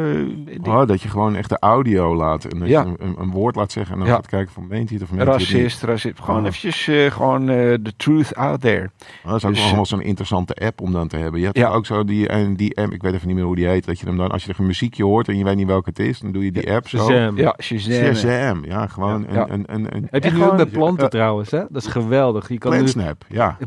[0.46, 2.82] dit- Oh, dat je gewoon echt de audio laat en dat Ja.
[2.82, 4.16] je een, een, een woord laat zeggen en dan Ja.
[4.16, 5.52] gaat kijken van meent hij het of meent hij het niet.
[5.62, 6.20] Racist, racist.
[6.20, 6.46] Gewoon Oh.
[6.46, 8.90] eventjes eh, gewoon eh, the truth out there.
[9.24, 11.40] Oh, dat is ook Dus, wel wel zo'n interessante app om dan te hebben.
[11.40, 11.70] Je hebt Ja.
[11.70, 14.00] ook zo die, en die app, ik weet even niet meer hoe die heet, dat
[14.00, 16.00] je hem dan, als je er een muziekje hoort en je weet niet welke het
[16.00, 16.98] is, dan doe je die app zo.
[16.98, 17.38] Shazam.
[17.38, 18.16] Ja, Shazam.
[18.16, 19.50] Shazam, ja, gewoon Ja.
[19.50, 21.64] een, een, een, een Heb je nu ook gewoon- bij planten trouwens, hè?
[21.70, 22.50] Dat is geweldig.
[22.50, 22.78] Je kan nu...
[22.78, 23.58] Plantsnap, ja.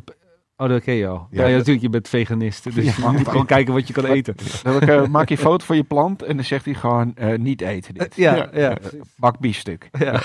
[0.56, 1.26] Oh, dat ken je al.
[1.30, 1.42] Ja.
[1.42, 2.64] Ja, ja, natuurlijk, je bent veganist.
[2.74, 4.34] Dus je moet gewoon kijken wat je kan eten.
[4.86, 7.60] Dan maak je een foto van je plant en dan zegt hij gewoon eh, niet
[7.60, 8.16] eten dit.
[8.16, 8.76] Ja, ja.
[9.16, 9.88] Bak biefstuk.
[9.98, 10.20] ja.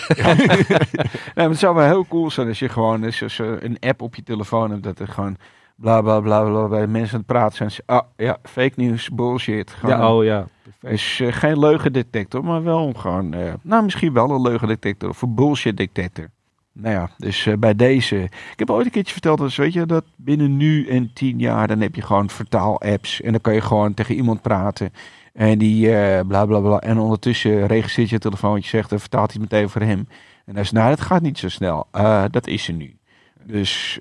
[1.49, 4.71] het zou wel heel cool zijn als je gewoon als een app op je telefoon
[4.71, 5.37] hebt dat er gewoon
[5.75, 7.71] bla bla bla bla bij mensen aan het praten zijn.
[7.71, 9.71] Ze- Ah ja, fake news, bullshit.
[9.71, 10.47] Gewoon, ja, oh ja.
[10.63, 10.91] Perfect.
[10.91, 15.35] Dus eh, geen leugendetector, maar wel gewoon, eh, nou misschien wel een leugendetector of een
[15.35, 16.27] bullshit detector.
[16.79, 18.15] Nou ja, dus eh, bij deze.
[18.23, 21.67] Ik heb ooit een keertje verteld, dus weet je, dat binnen nu en tien jaar,
[21.67, 23.21] dan heb je gewoon vertaal-apps.
[23.21, 24.93] En dan kan je gewoon tegen iemand praten.
[25.33, 26.79] En die eh bla bla bla.
[26.79, 30.07] En ondertussen registreert je telefoontje, zegt en vertaalt hij meteen voor hem.
[30.45, 31.87] En hij zegt, nou, dat gaat niet zo snel.
[31.91, 32.95] Eh, dat is er nu.
[33.43, 33.99] Dus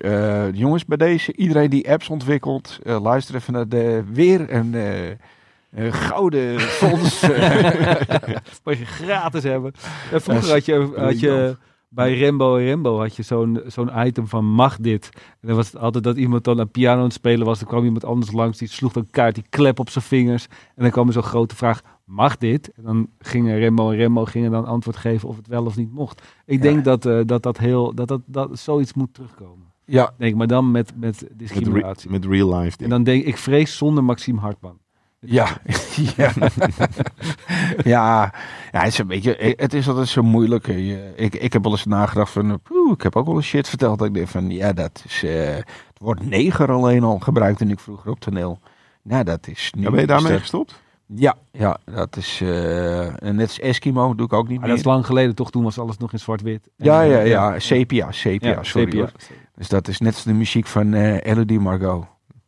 [0.53, 4.75] jongens, bij deze, iedereen die apps ontwikkelt, luister even naar de, weer een
[5.93, 7.21] gouden fonds.
[8.63, 9.73] Wat je gratis hebben.
[10.11, 11.55] Ja, vroeger had je, had je
[11.89, 15.09] bij Rembo en Rembo had je zo'n zo'n item van mag dit.
[15.13, 17.59] En dan was het altijd dat iemand dan een piano aan het spelen was.
[17.59, 20.47] Dan kwam iemand anders langs, die sloeg dan kaart, die klep op zijn vingers.
[20.75, 22.71] En dan kwam er zo'n grote vraag, mag dit?
[22.75, 25.91] En dan gingen Rembo en Rembo gingen dan antwoord geven of het wel of niet
[25.93, 26.21] mocht.
[26.45, 26.61] Ik Ja.
[26.69, 29.65] denk dat, eh, dat dat heel, dat, dat, dat zoiets moet terugkomen.
[29.85, 32.09] Ja, Denk maar dan met, met Met, re- discriminatie.
[32.09, 34.77] met real life en dan denk ik, ik vrees zonder Maxime Hartman.
[35.19, 35.47] Ja,
[36.17, 36.31] ja.
[37.83, 38.33] ja,
[38.71, 40.67] ja, het is een beetje, het is altijd zo moeilijk.
[41.15, 43.97] Ik, ik heb wel eens nagedacht van, poeh, ik heb ook wel eens shit verteld.
[43.99, 47.79] Dat ik denk van, ja, dat is, eh, het woord neger alleen al gebruikte ik
[47.79, 48.59] vroeger op toneel.
[49.01, 49.81] Nou, dat is nu.
[49.83, 50.81] Ja, ben je daarmee dat- gestopt?
[51.15, 54.69] Ja, ja, dat is, eh, en net als Eskimo doe ik ook niet Maar meer.
[54.69, 55.51] dat is lang geleden, toch?
[55.51, 56.69] Toen was alles nog in zwart-wit.
[56.75, 58.91] Ja, eh, ja, ja, sepia, sepia, Ja, sorry.
[58.91, 59.09] sepia.
[59.55, 62.05] Dus dat is net als de muziek van eh Elodie Margot.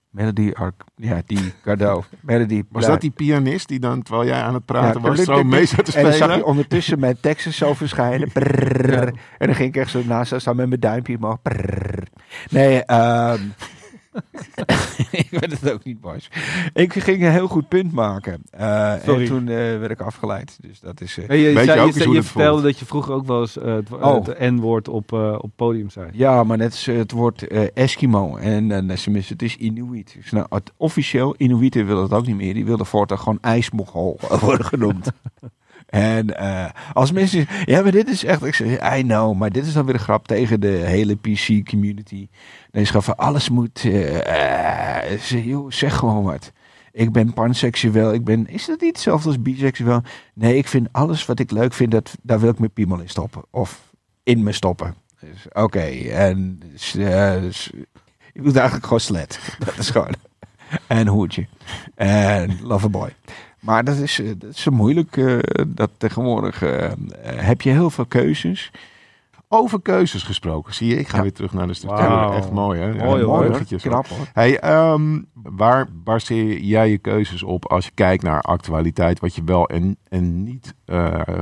[0.09, 2.03] Melody, Ar ja, die Cardo.
[2.21, 2.63] Melody.
[2.69, 5.85] Was dat die pianist die dan, terwijl jij aan het praten was, zo mee zat
[5.85, 6.45] te En dan zag je spelen?
[6.45, 8.29] ondertussen mijn teksten zo verschijnen.
[9.37, 11.37] En dan ging ik echt zo naast staan met mijn duimpje omhoog.
[12.49, 13.41] Nee, ehm
[15.11, 16.29] ik weet het ook niet, boys.
[16.73, 18.41] Ik ging een heel goed punt maken.
[18.51, 19.21] Eh, Sorry.
[19.21, 20.57] En toen eh, werd ik afgeleid.
[20.61, 21.17] Dus dat is...
[21.17, 23.13] eh, Hey, je Weet je zei- ook je, zei- je dat vertelde dat je vroeger
[23.13, 24.25] ook wel eens eh, het, Oh.
[24.25, 26.09] het N-woord op, eh, op podium zei.
[26.13, 28.35] Ja, maar net is het woord eh, Eskimo.
[28.35, 30.15] En eh, tenminste, het is Inuit.
[30.21, 32.53] Dus nou, het, officieel, Inuiten willen het ook niet meer.
[32.53, 35.11] Die willen voortaan gewoon ijsmogol worden genoemd.
[35.89, 37.47] en eh, als mensen...
[37.65, 38.45] Ja, maar dit is echt...
[38.45, 39.37] Ik zeg, I know.
[39.37, 42.27] Maar dit is dan weer een grap tegen de hele PC-community.
[42.71, 43.81] Nee, gaan van alles moet...
[43.83, 46.51] eh, eh, ze- joh, zeg gewoon wat.
[46.91, 48.13] Ik ben panseksueel.
[48.13, 48.47] Ik ben...
[48.47, 50.01] Is dat niet hetzelfde als biseksueel?
[50.33, 53.09] Nee, ik vind alles wat ik leuk vind, dat, daar wil ik mijn piemel in
[53.09, 53.41] stoppen.
[53.51, 53.81] Of
[54.23, 54.95] in me stoppen.
[55.19, 55.79] Dus, Oké,
[56.11, 56.59] en
[56.97, 57.51] eh,
[58.33, 59.39] je doet eigenlijk gewoon slet.
[59.65, 60.13] Dat is gewoon.
[60.87, 61.47] En hoedje.
[61.95, 63.09] En loverboy.
[63.59, 65.17] Maar dat is, eh, dat is zo moeilijk.
[65.17, 66.91] eh, dat tegenwoordig eh,
[67.23, 68.71] heb je heel veel keuzes.
[69.51, 70.73] Over keuzes gesproken.
[70.73, 71.21] Zie je, ik ga Ja.
[71.23, 72.31] weer terug naar de structuur.
[72.31, 72.87] Echt mooi, hè?
[72.89, 73.61] Ja, Mooi, hoor.
[73.81, 74.27] Knap hoor.
[74.33, 79.41] Hey, ehm, waar baseer jij je keuzes op als je kijkt naar actualiteit, wat je
[79.45, 80.73] wel en, en niet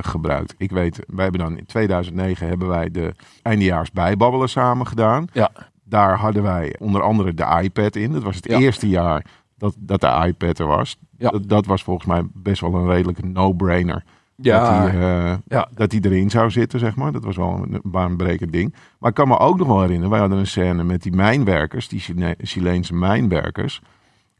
[0.00, 0.54] gebruikt?
[0.58, 5.26] Ik weet, wij hebben dan in 2009 hebben wij de eindejaars bijbabbelen samen gedaan.
[5.32, 5.50] Ja.
[5.84, 8.12] Daar hadden wij onder andere de iPad in.
[8.12, 8.58] Dat was het Ja.
[8.58, 9.24] eerste jaar
[9.58, 10.96] dat, dat de iPad er was.
[11.18, 11.30] Ja.
[11.30, 14.04] Dat, dat was volgens mij best wel een redelijke no-brainer.
[14.36, 15.68] Ja, Dat, die, eh, ja.
[15.74, 17.12] dat die erin zou zitten, zeg maar.
[17.12, 18.74] Dat was wel een baanbrekend ding.
[18.98, 21.88] Maar ik kan me ook nog wel herinneren, wij hadden een scène met die mijnwerkers,
[21.88, 22.02] die
[22.38, 23.80] Chileense mijnwerkers.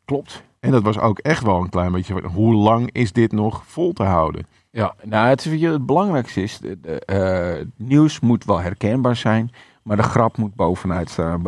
[0.04, 0.42] klopt.
[0.60, 3.62] En dat was ook echt wel een klein beetje van, hoe lang is dit nog
[3.66, 4.46] vol te houden?
[4.70, 9.50] Ja, nou het, het belangrijkste is, de, de, eh, nieuws moet wel herkenbaar zijn,
[9.88, 11.42] maar de grap moet bovenuit staan,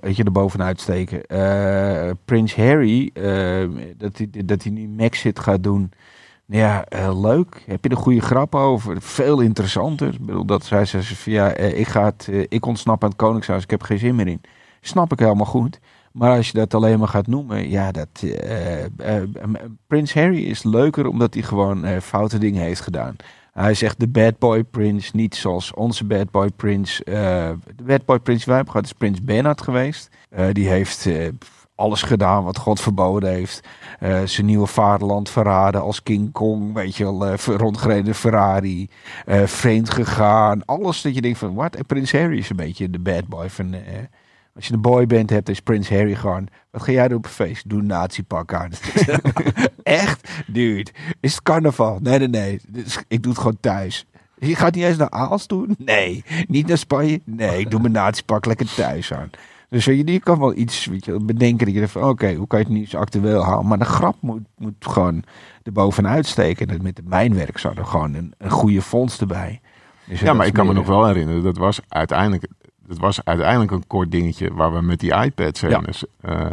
[0.00, 1.26] weet je, er bovenuit steken.
[1.26, 5.92] Eh, Prins Harry, eh, dat hij dat hij nu Maxit gaat doen,
[6.46, 7.62] nou ja, eh, leuk.
[7.66, 9.02] Heb je er goede grap over?
[9.02, 10.12] Veel interessanter.
[10.12, 13.62] Ik bedoel, dat zij ze van, ja, ik, ga het, ik ontsnap aan het Koningshuis,
[13.62, 14.40] ik heb geen zin meer in.
[14.80, 15.80] Snap ik helemaal goed.
[16.12, 18.24] Maar als je dat alleen maar gaat noemen, ja, dat.
[19.86, 23.16] Prins Harry is leuker omdat hij gewoon foute dingen heeft gedaan.
[23.54, 27.04] Hij zegt de bad boy prince, niet zoals onze bad boy prince.
[27.04, 30.10] eh, de bad boy prince wij hebben gehad is prins Bernhard geweest.
[30.30, 31.28] Eh, die heeft eh,
[31.74, 33.60] alles gedaan wat God verboden heeft.
[34.24, 38.88] Zijn nieuwe vaderland verraden als King Kong, weet je wel, rondgereden Ferrari,
[39.44, 40.64] vreemd gegaan.
[40.64, 41.76] Alles dat je denkt van, wat?
[41.76, 43.74] En prins Harry is een beetje de bad boy van...
[44.54, 46.48] als je een boyband hebt, is Prins Harry gewoon...
[46.70, 47.68] Wat ga jij doen op een feest?
[47.68, 48.70] Doe een nazi-pak aan.
[49.82, 50.28] Echt?
[50.46, 50.90] Dude,
[51.20, 51.98] is het carnaval?
[52.02, 52.60] Nee, nee, nee.
[53.08, 54.06] Ik doe het gewoon thuis.
[54.38, 55.74] Je gaat niet eens naar Aals doen?
[55.78, 56.24] Nee.
[56.48, 57.20] Niet naar Spanje?
[57.24, 59.30] Nee, ik doe mijn nazi-pak lekker thuis aan.
[59.68, 62.02] Dus weet je, je kan wel iets weet je, bedenken dat je denkt van...
[62.08, 63.68] Oké, hoe kan je het niet zo actueel houden?
[63.68, 65.22] Maar de grap moet, moet gewoon
[65.62, 66.68] erbovenuit steken.
[66.68, 69.60] En met het mijnwerk zou er gewoon een, een goede fonds erbij.
[70.04, 72.46] Dus Ja, maar ik kan me nog wel herinneren, dat was uiteindelijk...
[72.86, 75.78] Dat was uiteindelijk een kort dingetje waar we met die iPads Ja.
[75.78, 76.50] Dus, eh,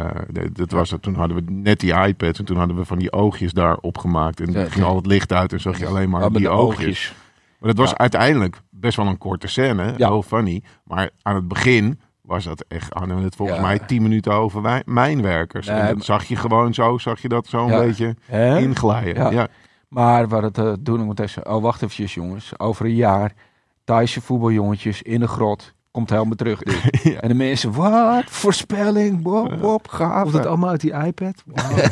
[0.52, 1.02] dat- was het.
[1.02, 4.40] Toen hadden we net die iPads en toen hadden we van die oogjes daar opgemaakt.
[4.40, 7.14] En Ja, ging al het licht uit en zag je alleen maar Ja, die oogjes.
[7.58, 7.98] Maar dat was Ja.
[7.98, 9.94] uiteindelijk best wel een korte scène.
[9.96, 10.08] Ja.
[10.08, 10.62] Heel funny.
[10.84, 14.62] Maar aan het begin was dat echt, hadden we het volgens mij tien minuten over
[14.62, 15.66] wij- mijnwerkers.
[15.66, 18.58] Nee, en dat maar- zag je gewoon zo, zag je dat zo een beetje Hè?
[18.58, 19.32] inglijden.
[19.32, 19.48] Ja.
[19.88, 22.58] Maar waar het uh, doen, moet even, oh wacht even jongens.
[22.58, 23.32] Over een jaar,
[23.84, 25.72] Thaise voetbaljongetjes in de grot.
[25.92, 26.60] Komt helemaal terug.
[27.02, 27.20] Ja.
[27.20, 28.24] En de mensen, wat?
[28.26, 30.22] Voorspelling, Bob, Bob, gaaf.
[30.22, 31.42] Komt het allemaal uit die iPad?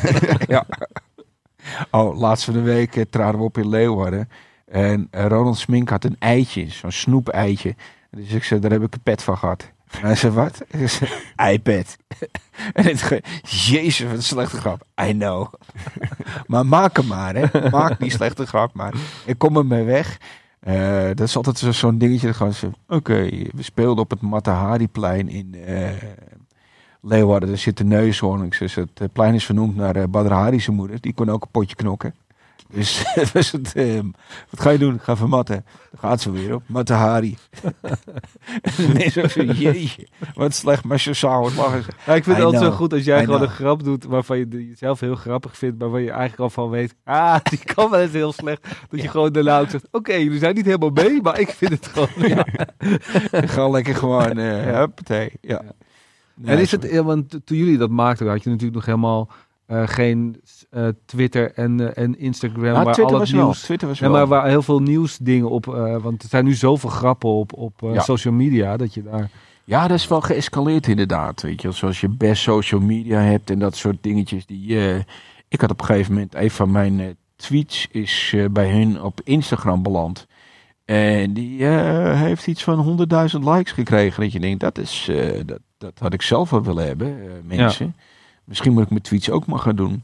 [0.49, 0.67] ja.
[1.91, 4.29] Oh, laatst van de week eh, traden we op in Leeuwarden.
[4.67, 7.75] En eh, Ronald Smink had een eitje, zo'n snoep-eitje.
[8.11, 9.71] Dus ik zei, daar heb ik een pet van gehad.
[9.91, 10.61] En hij zei, wat?
[10.69, 11.11] Ik zei,
[11.53, 11.97] iPad.
[12.73, 14.87] en ik zei, jezus, wat een slechte grap.
[15.03, 15.53] I know.
[16.47, 17.71] maar maak hem maar, hè.
[17.71, 18.95] Maak die slechte grap maar.
[19.25, 20.19] Ik kom ermee weg.
[20.61, 22.33] Eh, dat is altijd zo- zo'n dingetje.
[22.89, 25.91] Oké, we speelden op het Matahari-plein in eh,
[27.03, 27.49] Leeuwarden.
[27.49, 28.43] Daar zit de neushoorn.
[28.43, 31.01] Ik zeg, het plein is vernoemd naar Badr Hari zijn moeder.
[31.01, 32.15] Die kon ook een potje knokken.
[32.73, 34.07] Dus dat was het, ehm,
[34.51, 34.95] wat ga je doen?
[34.95, 35.65] Ik ga vermatten.
[35.91, 36.63] Dan gaat ze weer op.
[36.67, 37.37] Matahari.
[38.77, 41.87] en mensen ook zo, jeetje, wat slecht, maar het mag.
[42.07, 43.51] Ja, ik vind het altijd zo goed als jij I gewoon know.
[43.51, 46.51] een grap doet waarvan je de- jezelf heel grappig vindt, maar waar je eigenlijk al
[46.51, 48.67] van weet, ah, die kan wel eens heel slecht.
[48.91, 51.71] Dat je gewoon daarna ook zegt, oké, jullie zijn niet helemaal mee, maar ik vind
[51.71, 52.09] het gewoon.
[52.31, 52.45] Ja.
[53.31, 55.33] Gewoon lekker gewoon, eh huppatee.
[55.41, 55.63] Ja.
[56.35, 58.87] Nee, en is zo- het, ja, want toen jullie dat maakten, had je natuurlijk nog
[58.87, 59.29] helemaal
[59.71, 63.45] eh, geen eh, Twitter en, eh, en Instagram, Ja, waar Twitter al het was wel.
[63.45, 64.11] nieuws, Twitter was wel.
[64.11, 65.65] maar waar heel veel nieuwsdingen op,
[66.03, 68.01] want er zijn nu zoveel grappen op, op Ja.
[68.01, 69.31] social media, dat je daar...
[69.65, 71.43] Ja, dat is wel geëscaleerd inderdaad.
[71.43, 74.47] Weet je, zoals je best social media hebt en dat soort dingetjes.
[74.47, 74.77] Die,
[75.49, 79.83] ik had op een gegeven moment een van mijn tweets is bij hun op Instagram
[79.83, 80.27] beland.
[80.85, 84.23] En die heeft iets van 100.000 likes gekregen.
[84.23, 85.11] Dat je denkt, dat, is,
[85.47, 87.95] dat, dat had ik zelf wel willen hebben, mensen.
[88.51, 90.03] Misschien moet ik mijn tweets ook maar gaan doen.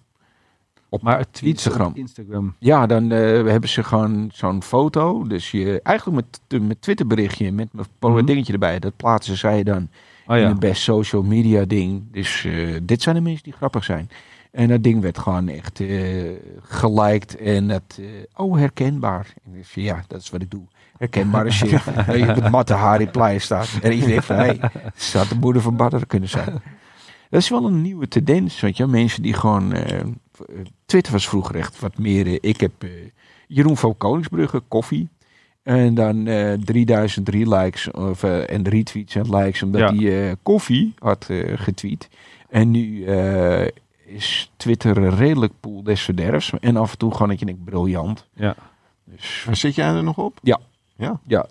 [0.88, 1.86] Op Maar het Instagram.
[1.86, 2.54] op Instagram.
[2.58, 5.26] Ja, dan eh, hebben ze gewoon zo'n foto.
[5.26, 8.24] Dus je, eigenlijk met, met Twitter berichtje met een Mhm.
[8.24, 8.78] dingetje erbij.
[8.78, 9.88] Dat plaatsen zij dan
[10.26, 12.02] Oh in een best social media ding.
[12.12, 14.10] Dus eh, dit zijn de mensen die grappig zijn.
[14.50, 16.30] En dat ding werd gewoon echt eh
[16.62, 18.00] geliked en dat,
[18.36, 19.32] oh herkenbaar.
[19.44, 20.62] En dus, ja, dat is wat ik doe.
[20.98, 21.70] Herkenbare shit.
[22.06, 23.78] Je het matte Harry staat.
[23.82, 24.60] En denkt van, hé, hey,
[24.94, 26.62] zou de moeder van Badder kunnen zijn.
[27.30, 28.86] Dat is wel een nieuwe tendens, weet je.
[28.86, 29.72] Mensen die gewoon...
[29.72, 30.04] eh,
[30.86, 32.26] Twitter was vroeger echt wat meer...
[32.26, 32.90] eh, ik heb eh,
[33.48, 35.08] Jeroen van Koningsbrugge, koffie.
[35.62, 39.94] En dan eh 3003 likes of, en retweets en likes, omdat Ja.
[39.94, 42.08] hij eh, koffie had getweet.
[42.48, 43.66] En nu eh,
[44.06, 46.52] is Twitter een redelijk pool des verderfs.
[46.60, 48.26] En af en toe gewoon dat je denkt, briljant.
[48.34, 48.54] Ja.
[49.04, 50.38] Dus, Maar zit jij er nog op?
[51.26, 51.46] ja.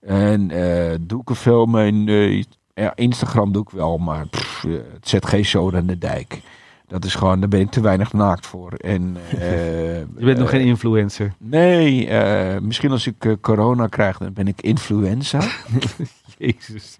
[0.00, 2.42] En eh, doe ik er veel mijn eh,
[2.74, 6.40] ja, Instagram doe ik wel, maar pff, eh, het zet geen zoden aan de dijk.
[6.86, 8.72] Dat is gewoon, daar ben ik te weinig naakt voor.
[8.72, 11.32] En, eh, Je bent nog eh, geen influencer.
[11.38, 12.10] Nee,
[12.60, 15.40] misschien als ik corona krijg, dan ben ik influenza.
[16.38, 16.98] Jezus.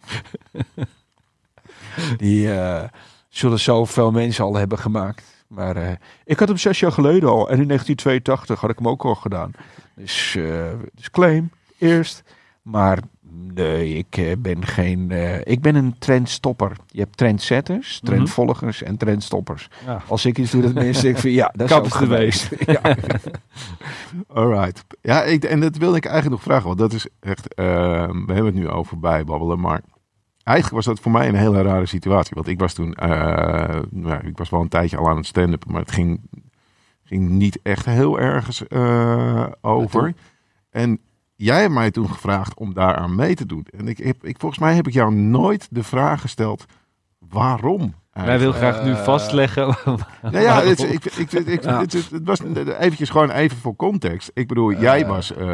[2.17, 2.51] Die
[3.29, 5.45] zullen zoveel mensen al hebben gemaakt.
[5.47, 7.51] Maar ik had hem zes jaar geleden al.
[7.51, 9.51] En in 1982 had ik hem ook al gedaan.
[9.95, 10.39] Dus,
[10.95, 12.23] dus claim eerst.
[12.63, 12.99] Maar
[13.55, 15.11] nee, ik eh, ben geen...
[15.11, 16.77] eh, ik ben een trendstopper.
[16.87, 18.13] Je hebt trendsetters, Mhm.
[18.13, 19.69] trendvolgers en trendstoppers.
[19.87, 20.03] Ja.
[20.09, 22.49] Als ik iets doe dat mensen denken van ja, dat is de geweest.
[22.67, 22.81] ja.
[24.29, 24.85] Alright.
[25.01, 27.65] Ja, ik, en dat wilde ik eigenlijk nog vragen, want dat is echt, eh,
[28.11, 29.81] we hebben het nu over bijbabbelen, maar
[30.43, 32.33] eigenlijk was dat voor mij een hele rare situatie.
[32.35, 32.97] Want ik was toen,
[33.91, 36.21] nou, ik was wel een tijdje al aan het stand-up, maar het ging,
[37.05, 38.63] ging niet echt heel ergens
[39.61, 40.15] over.
[40.71, 40.99] En
[41.43, 43.67] jij hebt mij toen gevraagd om daaraan mee te doen.
[43.71, 46.65] En ik, heb, ik, volgens mij heb ik jou nooit de vraag gesteld,
[47.19, 47.95] waarom?
[48.13, 49.77] Wij willen graag nu Eh, vastleggen.
[50.23, 51.81] Nou ja, het, ik, ik, Ja.
[51.81, 52.39] het, het was
[52.79, 54.31] eventjes gewoon even voor context.
[54.35, 55.47] Ik bedoel, jij was, eh,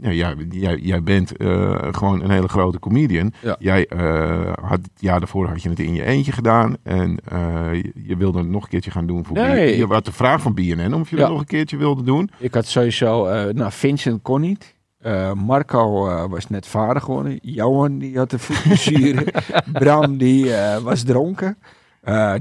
[0.00, 3.32] ja, jij, jij, jij bent eh, gewoon een hele grote comedian.
[3.42, 3.56] Ja.
[3.58, 7.74] Jij eh, had het jaar daarvoor had je het in je eentje gedaan en eh,
[7.74, 9.76] je, je wilde het nog een keertje gaan doen voor Nee.
[9.76, 11.22] Je had de vraag van BNN of je Ja.
[11.22, 12.30] het nog een keertje wilde doen.
[12.38, 14.73] Ik had sowieso, eh, nou, Vincent kon niet.
[15.04, 17.38] Eh, Marco eh, was net vader geworden.
[17.42, 19.32] Johan die had de voetblessure.
[19.72, 21.56] Bram die eh, was dronken.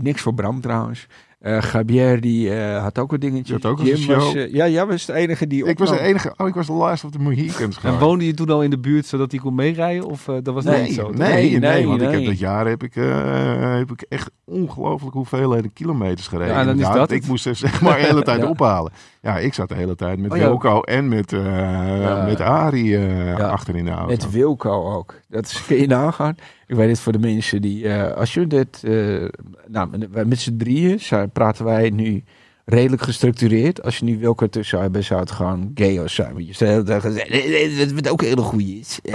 [0.01, 1.07] Niks voor Bram trouwens.
[1.43, 3.43] Eh Gabier die eh, had ook een dingetje.
[3.43, 4.15] Die had ook een Jim show.
[4.15, 6.67] was, eh, ja, jij was de enige die Ik was de enige, oh ik was
[6.67, 9.39] de last of the Mohicans En woonde je toen al in de buurt zodat hij
[9.39, 10.05] kon meerijden?
[10.05, 11.01] Of eh, dat was Nee, niet zo?
[11.01, 11.27] nee, toch?
[11.27, 12.25] nee, Nee, want ik heb nee.
[12.25, 16.53] dat jaar heb ik, eh, heb ik echt ongelooflijk hoeveelheden kilometers gereden.
[16.53, 17.27] Ja, dan is dat Ik het.
[17.27, 18.47] moest er zeg maar de hele tijd Ja.
[18.47, 18.91] ophalen.
[19.21, 20.43] Ja, ik zat de hele tijd met Oh ja.
[20.43, 22.25] Wilco en met, eh Ja.
[22.25, 23.47] met Arie eh, Ja.
[23.49, 24.07] achter in de auto.
[24.07, 25.13] Met Wilco ook.
[25.29, 26.35] Dat is, kun je nagaan.
[26.67, 27.87] Ik weet het voor de mensen die...
[27.87, 28.83] eh, als je dit...
[28.83, 29.25] eh,
[29.67, 29.89] nou,
[30.25, 32.23] met- z'n drieën zijn, praten wij nu
[32.65, 33.83] redelijk gestructureerd.
[33.83, 36.33] Als je nu Wilco tussen zou hebben, zou het gewoon chaos zijn.
[36.33, 38.41] Want je zou de hele tijd gaan zeggen, "Nee, nee, nee, Wat ook een hele
[38.41, 38.99] goeie is.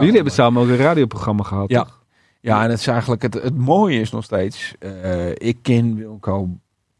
[0.00, 1.70] Jullie hebben samen ook een radioprogramma gehad.
[1.70, 1.82] Ja.
[1.82, 2.04] toch?
[2.40, 4.74] Ja, en het is eigenlijk het, het mooie is nog steeds.
[4.78, 6.48] eh, ik ken Wilco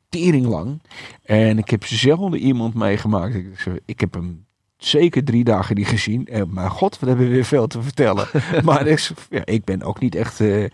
[0.09, 0.83] tering lang.
[1.23, 3.35] En ik heb zelden iemand meegemaakt.
[3.35, 3.47] Ik,
[3.85, 4.46] ik heb hem
[4.87, 6.27] zeker drie dagen niet gezien.
[6.27, 8.27] En mijn god, wat hebben we weer veel te vertellen.
[8.65, 10.41] maar is, ja, ik ben ook niet echt...
[10.41, 10.65] eh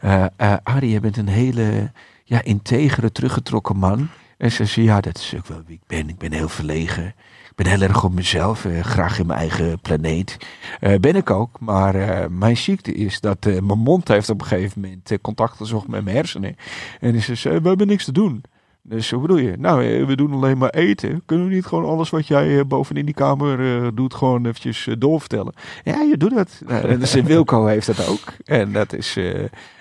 [0.00, 1.92] eh, eh, Arie, je bent een hele
[2.24, 4.08] ja, integere, teruggetrokken man.
[4.38, 6.08] En ze zei, ja, dat is ook wel wie ik ben.
[6.08, 7.06] Ik ben heel verlegen.
[7.50, 8.64] Ik ben heel erg op mezelf.
[8.64, 10.36] eh, graag in mijn eigen planeet.
[10.80, 14.40] Eh, ben ik ook, maar eh, mijn ziekte is dat eh, mijn mond heeft op
[14.40, 16.56] een gegeven moment eh, contact gezocht met mijn hersenen.
[17.00, 18.42] En is ze zei, we hebben niks te doen.
[18.82, 19.56] Dus hoe bedoel je?
[19.58, 21.22] Nou, eh, we doen alleen maar eten.
[21.26, 24.88] Kunnen we niet gewoon alles wat jij eh, bovenin die kamer eh, doet, gewoon eventjes
[24.98, 25.52] doorvertellen?
[25.84, 26.60] Ja, je doet dat.
[26.66, 28.32] Nou, dus Wilco heeft dat ook.
[28.44, 29.16] En dat is.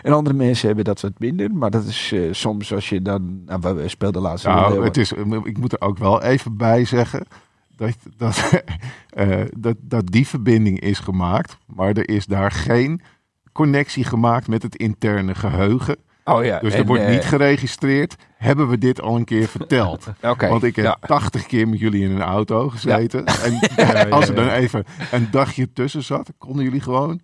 [0.02, 1.52] en andere mensen hebben dat wat minder.
[1.54, 3.42] Maar dat is soms als je dan.
[3.46, 4.46] Nou, we- speelden laatst.
[4.46, 5.12] een Nou, het is,
[5.44, 7.26] ik moet er ook wel even bij zeggen
[7.76, 8.64] dat, dat,
[9.58, 13.02] dat, dat die verbinding is gemaakt, maar er is daar geen
[13.52, 15.98] connectie gemaakt met het interne geheugen.
[16.34, 16.60] Oh ja.
[16.60, 18.15] Dus en, er wordt eh, niet geregistreerd.
[18.38, 20.08] Hebben we dit al een keer verteld?
[20.22, 20.48] Oké.
[20.48, 20.98] Want ik heb ja.
[21.02, 23.26] 80 keer met jullie in een auto gezeten.
[23.26, 27.22] En eh, als er dan even een dagje tussen zat, konden jullie gewoon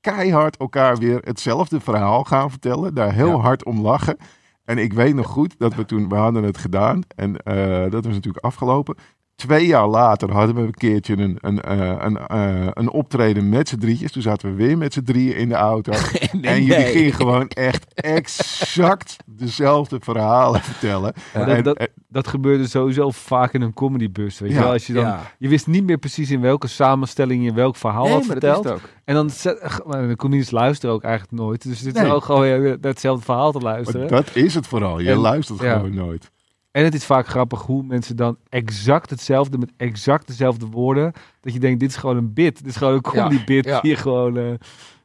[0.00, 2.94] keihard elkaar weer hetzelfde verhaal gaan vertellen.
[2.94, 4.16] Daar heel hard om lachen.
[4.64, 7.02] En ik weet nog goed dat we toen, we hadden het gedaan.
[7.16, 8.96] En eh, dat was natuurlijk afgelopen.
[9.36, 13.68] Twee jaar later hadden we een keertje een, een, eh, een, eh, een optreden met
[13.68, 14.12] z'n drietjes.
[14.12, 15.92] Toen zaten we weer met z'n drieën in de auto.
[16.32, 16.92] Nee, en jullie nee.
[16.92, 21.12] gingen gewoon echt exact dezelfde verhalen vertellen.
[21.34, 21.46] Ja.
[21.46, 24.38] En- dat, dat, dat gebeurde sowieso vaak in een comedybus.
[24.38, 24.72] Weet je, Ja, wel?
[24.72, 25.20] Als je, dan, Ja.
[25.38, 28.70] je wist niet meer precies in welke samenstelling je welk verhaal Nee, had verteld.
[28.70, 28.80] ook.
[29.04, 31.62] En dan zet, maar de comedians luisteren ook eigenlijk nooit.
[31.62, 32.10] Dus het is Nee.
[32.10, 34.08] wel gewoon hetzelfde verhaal te Maar luisteren.
[34.08, 34.98] dat is het vooral.
[35.00, 35.72] Je En- luistert ja.
[35.76, 36.30] gewoon nooit.
[36.76, 41.12] En het is vaak grappig hoe mensen dan exact hetzelfde met exact dezelfde woorden.
[41.40, 42.58] Dat je denkt, dit is gewoon een bit.
[42.58, 43.64] Dit is gewoon een comedy bit.
[43.64, 43.78] ja.
[43.82, 44.36] Hier gewoon.
[44.36, 44.44] eh,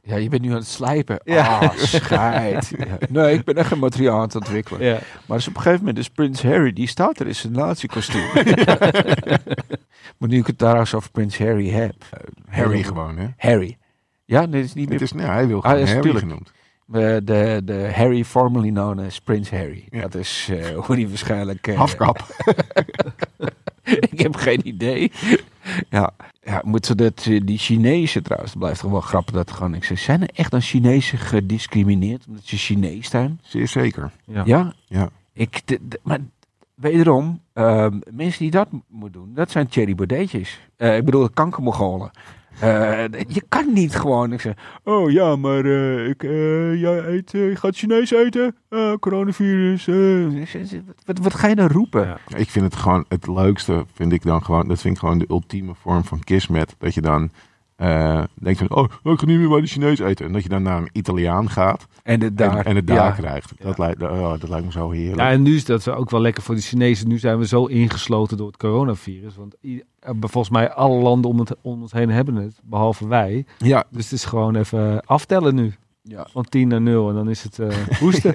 [0.03, 1.19] Ja, je bent nu aan het slijpen.
[1.23, 1.59] Ja.
[1.59, 2.71] Ah, scheid.
[2.87, 2.97] Ja.
[3.09, 4.83] Nee, ik ben echt een materiaal aan het ontwikkelen.
[4.83, 4.99] ja.
[5.27, 8.29] Maar dus op een gegeven moment is Prins Harry, die staat er in zijn nazi-kostuum.
[10.17, 11.95] maar nu ik het daar eens over Prins Harry heb.
[12.49, 13.27] Harry gewoon, hè?
[13.37, 13.77] Harry.
[14.25, 16.51] Ja, dit is niet meer Het is, nee, hij wil Ah, gewoon ja, Harry genoemd.
[16.93, 19.83] Eh, de, de Harry formerly known as Prins Harry.
[19.89, 20.01] Ja.
[20.01, 21.67] Dat is eh, hoe die waarschijnlijk...
[21.67, 22.25] eh, Hafkap.
[24.11, 25.11] ik heb geen idee.
[25.89, 26.11] ja,
[26.43, 29.71] ja moeten dat, eh, die Chinezen trouwens, het blijft toch wel grappig dat er gewoon
[29.71, 30.03] niks is.
[30.03, 33.39] Zijn er echt dan Chinezen gediscrimineerd omdat ze Chinees zijn?
[33.43, 34.11] Zeer zeker.
[34.25, 34.41] Ja.
[34.45, 34.73] Ja?
[34.85, 35.09] Ja.
[35.33, 36.19] Ik, de- de- maar
[36.75, 40.59] wederom, ehm, mensen die dat mo- moeten doen, dat zijn Thierry Baudetjes.
[40.77, 42.11] Eh, ik bedoel, kankermogolen.
[42.59, 47.31] Eh, je kan niet gewoon ik zeg, oh ja, maar eh, ik, eh, jij eet,
[47.31, 48.55] je gaat Chinees eten,
[48.99, 49.85] coronavirus.
[51.05, 52.17] wat, wat ga je dan roepen?
[52.35, 55.25] Ik vind het gewoon het leukste, vind ik dan gewoon, dat vind ik gewoon de
[55.29, 56.75] ultieme vorm van kismet.
[56.77, 57.31] Dat je dan
[57.81, 60.25] eh, denkt van, oh, ik ga niet meer bij de Chinees eten.
[60.25, 62.57] En dat je dan naar een Italiaan gaat En het daar.
[62.57, 63.11] en, en het daar ja.
[63.11, 63.53] krijgt.
[63.59, 65.17] Dat, lijkt, oh, dat lijkt me zo heerlijk.
[65.17, 67.07] Ja, en nu is dat ook wel lekker voor de Chinezen.
[67.07, 69.35] Nu zijn we zo ingesloten door het coronavirus.
[69.35, 73.45] Want eh, volgens mij alle landen om, het, om ons heen hebben het, behalve wij.
[73.57, 75.73] Ja, Dus het is gewoon even aftellen nu.
[76.03, 76.27] Ja.
[76.31, 78.33] Van 10 naar 0 en dan is het eh, hoesten.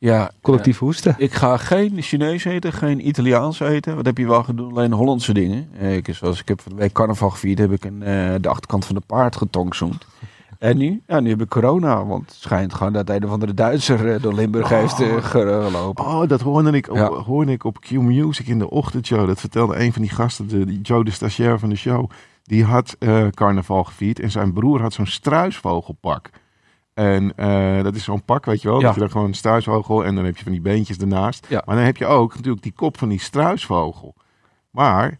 [0.00, 1.14] Ja, Collectief hoesten.
[1.18, 3.96] Ik ga geen Chinees eten, geen Italiaans eten.
[3.96, 4.70] Wat heb je wel gedaan?
[4.70, 5.68] Alleen Hollandse dingen.
[5.78, 8.48] Eh, Ik, zoals ik heb van de week carnaval gevierd, heb ik een, eh, de
[8.48, 10.06] achterkant van de paard getongzoend.
[10.58, 11.02] En nu?
[11.06, 14.22] Ja, nu heb ik corona, want het schijnt gewoon dat een of andere Duitser eh,
[14.22, 16.04] door Limburg heeft eh, gelopen.
[16.04, 17.08] Oh, dat hoorde ik, op, Ja.
[17.08, 19.26] hoorde ik op Q Music in de ochtendshow.
[19.26, 22.10] Dat vertelde een van die gasten, de, die Joe de stagiair van de show.
[22.42, 22.96] Die had
[23.34, 26.30] carnaval gevierd en zijn broer had zo'n struisvogelpak.
[26.98, 28.78] En eh, dat is zo'n pak, weet je wel.
[28.80, 28.84] Ja.
[28.84, 31.46] Dat je dan gewoon een struisvogel en dan heb je van die beentjes ernaast.
[31.48, 31.62] Ja.
[31.66, 34.14] Maar dan heb je ook natuurlijk die kop van die struisvogel.
[34.70, 35.18] Maar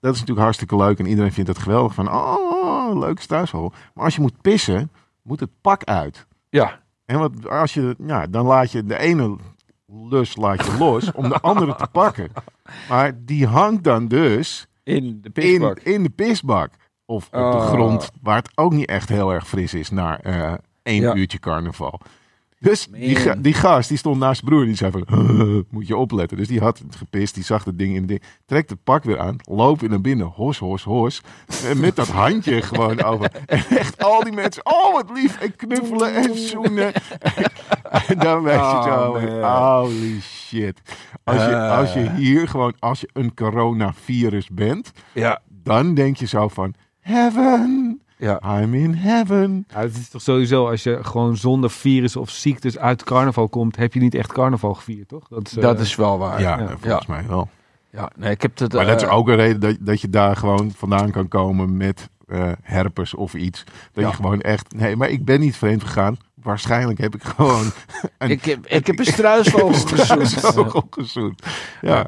[0.00, 1.94] dat is natuurlijk hartstikke leuk en iedereen vindt het geweldig.
[1.94, 3.72] Van, oh, leuke struisvogel.
[3.94, 4.90] Maar als je moet pissen,
[5.22, 6.26] moet het pak uit.
[6.48, 9.36] Ja, En wat, als je, ja, dan laat je de ene
[9.86, 12.28] lus laat je los om de andere te pakken.
[12.88, 15.78] Maar die hangt dan dus in de pisbak.
[15.78, 16.72] in de pisbak.
[17.06, 17.66] Of op de Oh.
[17.66, 21.14] grond, waar het ook niet echt heel erg fris is na eh één Ja.
[21.14, 22.00] uurtje carnaval.
[22.62, 24.64] Dus die, ga- die gast, die stond naast broer.
[24.64, 25.04] Die zei van,
[25.70, 26.36] moet je opletten.
[26.36, 28.22] Dus die had het gepist, die zag het ding in de ding.
[28.46, 30.26] Trekt het pak weer aan, loopt weer naar binnen.
[30.26, 31.22] Hos, hos, hos.
[31.66, 33.30] En met dat handje gewoon over.
[33.46, 35.40] En echt al die mensen, oh wat lief.
[35.40, 36.92] En knuffelen en zoenen.
[38.06, 40.80] en dan weet je Oh, zo, holy shit.
[41.24, 41.78] Als je, Eh.
[41.78, 44.92] als je hier gewoon, als je een coronavirus bent.
[45.14, 47.79] Ja, Dan denk je zo van, heaven.
[48.20, 48.60] Ja.
[48.62, 49.64] I'm in heaven.
[49.68, 53.76] Ja, het is toch sowieso, als je gewoon zonder virus of ziektes uit carnaval komt,
[53.76, 55.28] heb je niet echt carnaval gevierd, toch?
[55.28, 56.40] Dat is, eh, dat is wel waar.
[56.40, 56.76] Ja, ja.
[56.80, 57.48] volgens mij wel.
[57.92, 58.72] Ja, nee, ik heb het.
[58.72, 61.76] Maar dat is eh, ook een reden dat, dat je daar gewoon vandaan kan komen
[61.76, 63.64] met eh herpes of iets.
[63.92, 64.08] Dat Ja.
[64.10, 64.74] je gewoon echt...
[64.76, 66.16] Nee, maar ik ben niet vreemd gegaan.
[66.34, 67.70] Waarschijnlijk heb ik gewoon
[68.18, 70.84] een Ik heb, ik heb een struisvogel gezoend.
[70.90, 71.42] gezoend.
[71.80, 72.06] Ja.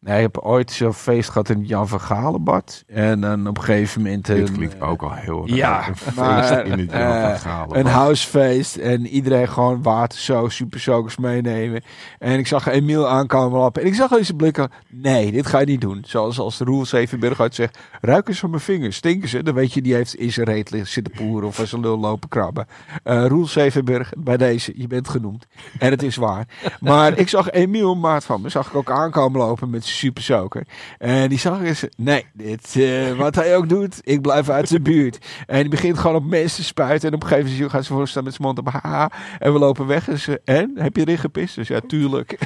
[0.00, 2.84] Nee, ik heb ooit zo'n feest gehad in Jan van Galenbad.
[2.86, 4.26] En dan op een gegeven moment...
[4.26, 5.88] Dit een, klinkt eh, ook al heel ja, raar.
[5.88, 7.78] Een feest maar, in het Jan eh, van Galen.
[7.78, 11.82] Een housefeest en iedereen gewoon waterzo, supersokers meenemen.
[12.18, 14.70] En ik zag Emiel aankomen lopen en ik zag deze blikken.
[14.88, 16.02] Nee, dit ga je niet doen.
[16.06, 19.42] Zoals als de Roel Zevenberg uit zegt, ruik eens van mijn vingers, stinken ze?
[19.42, 21.98] Dan weet je, die heeft in zijn reet liggen zitten poeren of aan zijn lul
[21.98, 22.66] lopen krabben.
[23.02, 25.46] Eh Roel Zevenberg, bij deze, je bent genoemd.
[25.78, 26.46] En het is waar.
[26.80, 30.12] Maar ik zag Emiel, een maat van me, zag ik ook aankomen lopen met zijn
[30.12, 30.66] supersoker.
[30.98, 34.82] En die zag eens, nee, dit, eh, wat hij ook doet, ik blijf uit zijn
[34.82, 35.18] buurt.
[35.46, 37.08] En die begint gewoon op mensen te spuiten.
[37.08, 38.68] En op een gegeven moment gaat ze voor staan met zijn mond op.
[38.68, 39.10] Haha.
[39.38, 40.08] En we lopen weg.
[40.08, 41.54] En, ze, en heb je erin gepist?
[41.54, 42.38] Dus ja, tuurlijk.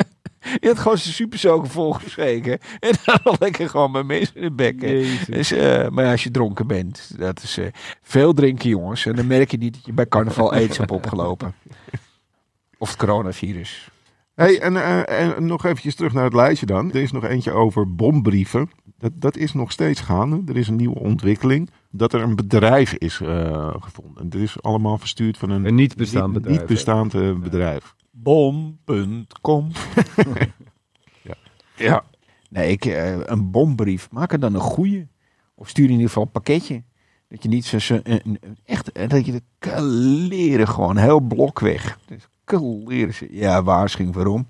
[0.60, 2.58] je had gewoon zijn supersoker volgeschreven.
[2.80, 5.04] En dan lekker gewoon bij mensen in de bekken.
[5.26, 7.66] Dus, eh, maar ja, als je dronken bent, dat is eh,
[8.02, 9.06] veel drinken, jongens.
[9.06, 11.54] En dan merk je niet dat je bij carnaval aids hebt opgelopen.
[12.78, 13.90] Of het coronavirus.
[14.42, 16.88] Hey, en, eh, en nog eventjes terug naar het lijstje dan.
[16.92, 18.70] Er is nog eentje over bombrieven.
[18.98, 20.42] Dat, dat is nog steeds gaande.
[20.46, 21.70] Er is een nieuwe ontwikkeling.
[21.90, 24.24] Dat er een bedrijf is eh, gevonden.
[24.24, 26.58] Het is allemaal verstuurd van een Een niet bestaand bedrijf.
[26.58, 27.94] niet bestaand eh, bedrijf.
[28.10, 29.70] Bom.com.
[31.22, 31.34] Ja.
[31.76, 32.04] ja.
[32.50, 32.84] Nee, ik,
[33.26, 34.10] een bombrief.
[34.10, 35.08] Maak er dan een goeie.
[35.54, 36.82] Of stuur in ieder geval een pakketje.
[37.28, 41.20] Dat je niet zo, zo een, een- een- echt, dat je de kaleren gewoon heel
[41.20, 41.98] blok weg.
[42.06, 42.28] Dus
[42.58, 43.28] kaleren ze.
[43.30, 44.46] Ja, waarschuwing waarom?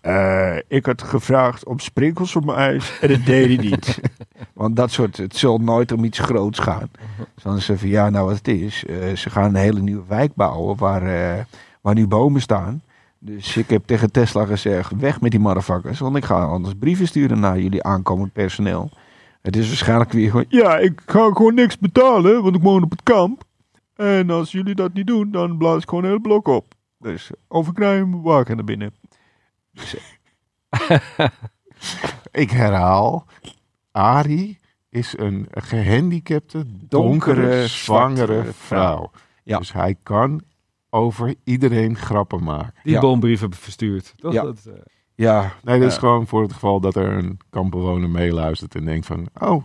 [0.00, 4.00] Eh, ik had gevraagd om sprinkels op mijn ijs en dat deed hij niet.
[4.52, 6.90] Want dat soort, het zal nooit om iets groots gaan.
[7.34, 8.84] Dus dan van ja, nou wat het is.
[8.84, 11.44] eh, ze gaan een hele nieuwe wijk bouwen waar, eh,
[11.80, 12.82] waar nu bomen staan.
[13.18, 15.98] Dus ik heb tegen Tesla gezegd, weg met die motherfuckers.
[15.98, 18.90] Want ik ga anders brieven sturen naar jullie aankomend personeel.
[19.42, 22.90] Het is waarschijnlijk weer gewoon, ja, ik ga gewoon niks betalen, want ik woon op
[22.90, 23.42] het kamp.
[23.96, 26.64] En als jullie dat niet doen, dan blaas ik gewoon een hele blok op.
[27.04, 28.94] Dus overkrijgen bewaken naar binnen.
[32.30, 33.26] Ik herhaal.
[33.90, 39.10] Ari is een gehandicapte, donkere, Donkere, zwangere vrouw.
[39.42, 39.58] Ja.
[39.58, 40.42] Dus hij kan
[40.90, 42.74] over iedereen grappen maken.
[42.82, 43.00] Die Ja.
[43.00, 44.14] bombrief hebben verstuurd.
[44.16, 44.32] Toch?
[44.32, 44.42] Ja.
[44.42, 44.72] Dat, eh,
[45.14, 48.84] Ja, Nee, dat is eh, gewoon voor het geval dat er een kampbewoner meeluistert en
[48.84, 49.28] denkt van...
[49.40, 49.64] Oh,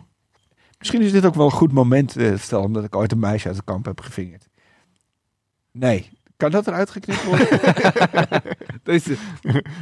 [0.78, 3.48] Misschien is dit ook wel een goed moment, eh, stel omdat ik ooit een meisje
[3.48, 4.48] uit het kamp heb gevingerd.
[5.72, 6.10] Nee.
[6.40, 7.48] Kan dat eruit geknipt worden?
[8.84, 9.16] Deze,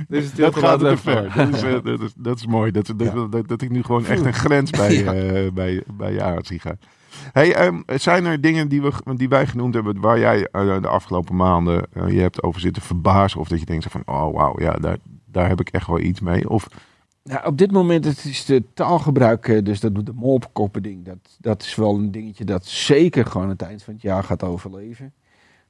[0.08, 1.26] deze dat gaat te ver.
[1.26, 2.72] even- Dat is, eh, dat, is, dat is mooi.
[2.72, 3.28] Dat, dat, Ja.
[3.28, 5.14] dat, dat ik nu gewoon echt een grens bij, Ja.
[5.14, 6.80] eh, bij, bij je aan zie gaan.
[7.32, 10.88] Hey, ehm, zijn er dingen die, we, die wij genoemd hebben waar jij eh, de
[10.88, 13.40] afgelopen maanden je hebt over zitten verbazen?
[13.40, 16.20] Of dat je denkt van, oh wauw, ja, daar, daar heb ik echt wel iets
[16.20, 16.50] mee.
[16.50, 16.68] Of
[17.24, 21.06] Nou, op dit moment het is de taalgebruik, dus dat doet de molpkoppen ding.
[21.06, 24.44] Dat, dat is wel een dingetje dat zeker gewoon het eind van het jaar gaat
[24.44, 25.14] overleven.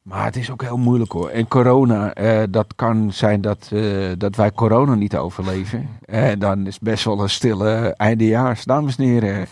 [0.08, 1.30] Maar het is ook heel moeilijk hoor.
[1.30, 5.90] En corona, eh, dat kan zijn dat, eh, dat wij corona niet overleven.
[6.06, 9.48] En dan is best wel een stille eindejaars, dames en heren.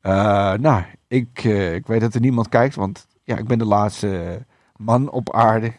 [0.00, 3.64] Eh, nou, ik, eh, ik weet dat er niemand kijkt, want ja, ik ben de
[3.64, 4.34] laatste eh,
[4.76, 5.72] man op aarde.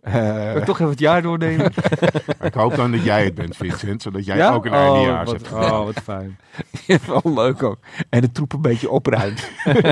[0.00, 1.72] Eh, ik toch even het jaar doornemen?
[2.40, 4.52] ik hoop dan dat jij het bent, Vincent, zodat jij ja?
[4.52, 5.52] ook een oh, eindejaars wat, hebt.
[5.52, 6.38] Oh, wat fijn.
[7.22, 7.78] wel leuk ook.
[8.08, 9.50] En de troep een beetje opruimt.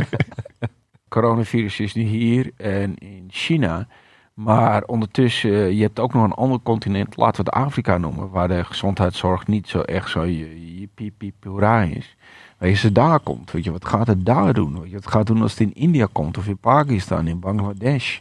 [1.12, 3.86] Coronavirus is nu hier en in China.
[4.34, 8.30] Maar ondertussen, eh, je hebt ook nog een ander continent, laten we het Afrika noemen,
[8.30, 12.16] waar de gezondheidszorg niet zo echt zo je, je piep piep hoera is.
[12.58, 14.80] Weet je, ze daar komt, weet je, wat gaat het daar doen?
[14.80, 17.40] Weet je, wat gaat het doen als het in India komt, of in Pakistan, in
[17.40, 18.18] Bangladesh?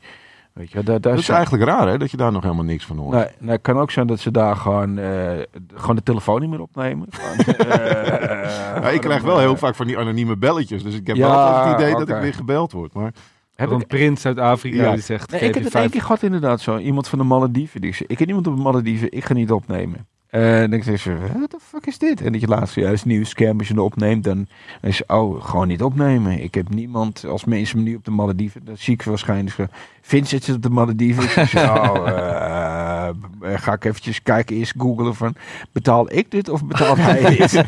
[0.54, 2.86] Weet je, daar, daar Dat is eigenlijk raar hè, dat je daar nog helemaal niks
[2.86, 3.16] van hoort.
[3.16, 5.32] Nee, nee, het kan ook zijn dat ze daar gewoon, eh,
[5.74, 7.08] gewoon de telefoon niet meer opnemen.
[7.48, 11.28] Eh, Ja, ik krijg wel heel vaak van die anonieme belletjes, dus ik heb Ja,
[11.30, 12.94] wel altijd het idee dat ik weer gebeld word.
[12.94, 13.12] Maar
[13.56, 14.92] Heb een ik, prins uit Afrika Ja.
[14.94, 15.32] die zegt...
[15.32, 16.78] nee, ik heb het één keer gehad inderdaad zo.
[16.78, 17.82] Iemand van de Malediven.
[17.82, 20.08] Die zei, ik heb iemand op de Malediven, ik ga niet opnemen.
[20.32, 22.22] En ik zeg, what the fuck is dit?
[22.22, 23.58] En dat je laatst, ja, dat is een nieuw scam.
[23.58, 24.48] Als je het opneemt, dan
[24.82, 26.44] is je, oh, gewoon niet opnemen.
[26.44, 29.56] Ik heb niemand, als mensen me nu op de Malediven, dat zie ik waarschijnlijk.
[30.02, 31.24] Vincent zit op de Malediven.
[31.24, 35.36] Ik oh, eh, eh, ga ik eventjes kijken, eerst googlen van,
[35.72, 37.64] betaal ik dit of betaalt hij dit?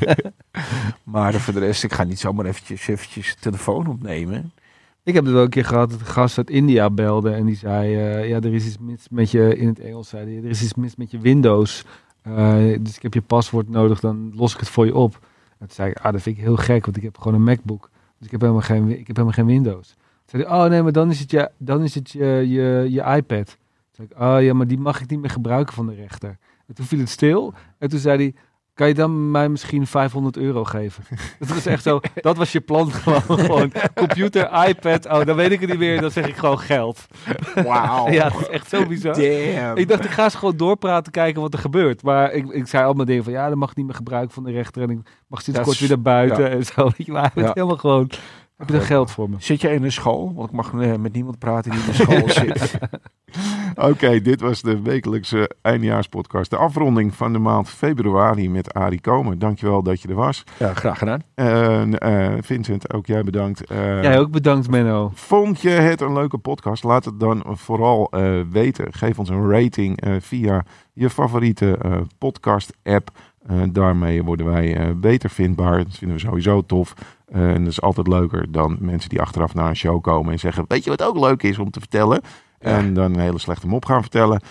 [1.04, 4.52] maar voor de rest, ik ga niet zomaar eventjes, eventjes telefoon opnemen.
[5.04, 7.56] Ik heb het wel een keer gehad dat een gast uit India belde en die
[7.56, 10.50] zei, eh, ja, er is iets mis met je, in het Engels zei hij, er
[10.50, 11.86] is iets mis met je Windows.
[12.24, 15.20] Eh, dus ik heb je paswoord nodig, dan los ik het voor je op.
[15.50, 17.44] En toen zei ik, ah, dat vind ik heel gek, want ik heb gewoon een
[17.44, 17.90] MacBook.
[18.18, 19.88] Dus ik heb helemaal geen, ik heb helemaal geen Windows.
[19.88, 22.88] Toen zei hij, oh nee, maar dan is het je, dan is het je, je,
[22.90, 23.46] je iPad.
[23.46, 23.56] Toen
[23.92, 26.38] zei ik, oh ja, maar die mag ik niet meer gebruiken van de rechter.
[26.68, 27.54] En toen viel het stil.
[27.78, 28.36] En toen zei hij,
[28.74, 31.04] Kan je dan mij misschien 500 euro geven?
[31.48, 32.00] Dat is echt zo.
[32.14, 33.22] Dat was je plan gewoon.
[33.40, 35.06] gewoon computer, iPad.
[35.06, 36.02] Oh, dan weet ik het niet meer.
[36.02, 37.06] Dan zeg ik gewoon geld.
[37.56, 38.10] Wauw.
[38.10, 39.14] Ja, dat is echt zo bizar.
[39.14, 39.78] Damn.
[39.78, 42.04] Ik dacht, ik ga eens gewoon doorpraten, kijken wat er gebeurt.
[42.04, 44.52] Maar ik, ik zei allemaal dingen van, ja, dat mag niet meer gebruiken van de
[44.52, 44.82] rechter.
[44.82, 46.84] En ik mag sinds kort weer naar buiten en zo.
[46.84, 47.52] Weet je, maar Ja.
[47.54, 48.10] helemaal gewoon,
[48.66, 49.36] heb je er geld voor me?
[49.40, 50.34] Zit jij in een school?
[50.36, 52.78] Want ik mag eh, met niemand praten die in de school zit.
[53.76, 56.50] Oké, dit was de wekelijkse eindejaarspodcast.
[56.50, 59.40] De afronding van de maand februari met Arie Komen.
[59.40, 60.44] Dankjewel dat je er was.
[60.60, 61.22] Ja, graag gedaan.
[61.36, 63.66] Eh, Vincent, ook jij bedankt.
[63.66, 65.12] Eh, Jij ook bedankt, Menno.
[65.14, 66.84] Vond je het een leuke podcast?
[66.84, 68.12] Laat het dan vooral
[68.50, 68.94] weten.
[68.94, 71.78] Geef ons een rating via je favoriete
[72.18, 73.10] podcast-app.
[73.72, 75.78] Daarmee worden wij beter vindbaar.
[75.78, 76.94] Dat vinden we sowieso tof.
[77.34, 80.40] Eh, en dat is altijd leuker dan mensen die achteraf naar een show komen en
[80.40, 82.22] zeggen: Weet je wat ook leuk is om te vertellen?
[82.60, 84.42] En dan een hele slechte mop gaan vertellen.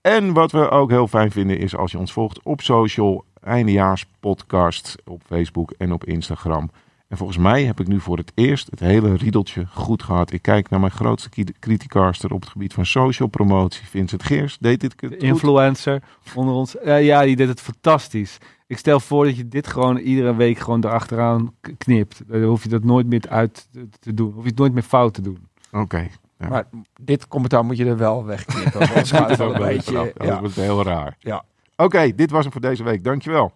[0.00, 3.24] En wat we ook heel fijn vinden is als je ons volgt op social.
[3.42, 6.70] Eindejaarspodcast op Facebook en op Instagram.
[7.08, 10.32] En volgens mij heb ik nu voor het eerst het hele riedeltje goed gehad.
[10.32, 11.28] Ik kijk naar mijn grootste
[11.60, 13.86] criticaster op het gebied van social promotie.
[13.86, 15.16] Vincent Geers deed dit De goed.
[15.16, 16.02] influencer
[16.34, 16.76] onder ons.
[16.84, 18.38] Ja, die deed het fantastisch.
[18.70, 22.22] Ik stel voor dat je dit gewoon iedere week gewoon erachteraan knipt.
[22.26, 23.68] Dan hoef je dat nooit meer uit
[24.00, 24.32] te- doen.
[24.32, 25.48] Hoef je het nooit meer fout te doen.
[25.72, 26.08] Oké.
[26.38, 26.48] Ja.
[26.48, 26.64] Maar
[27.00, 28.80] dit commentaar moet je er wel wegknippen.
[28.88, 30.12] Anders gaat het wel een Dat beetje...
[30.16, 30.40] Dat Ja.
[30.40, 31.16] wordt heel raar.
[31.18, 31.44] Ja.
[31.76, 33.04] Oké, dit was hem voor deze week.
[33.04, 33.52] Dankjewel.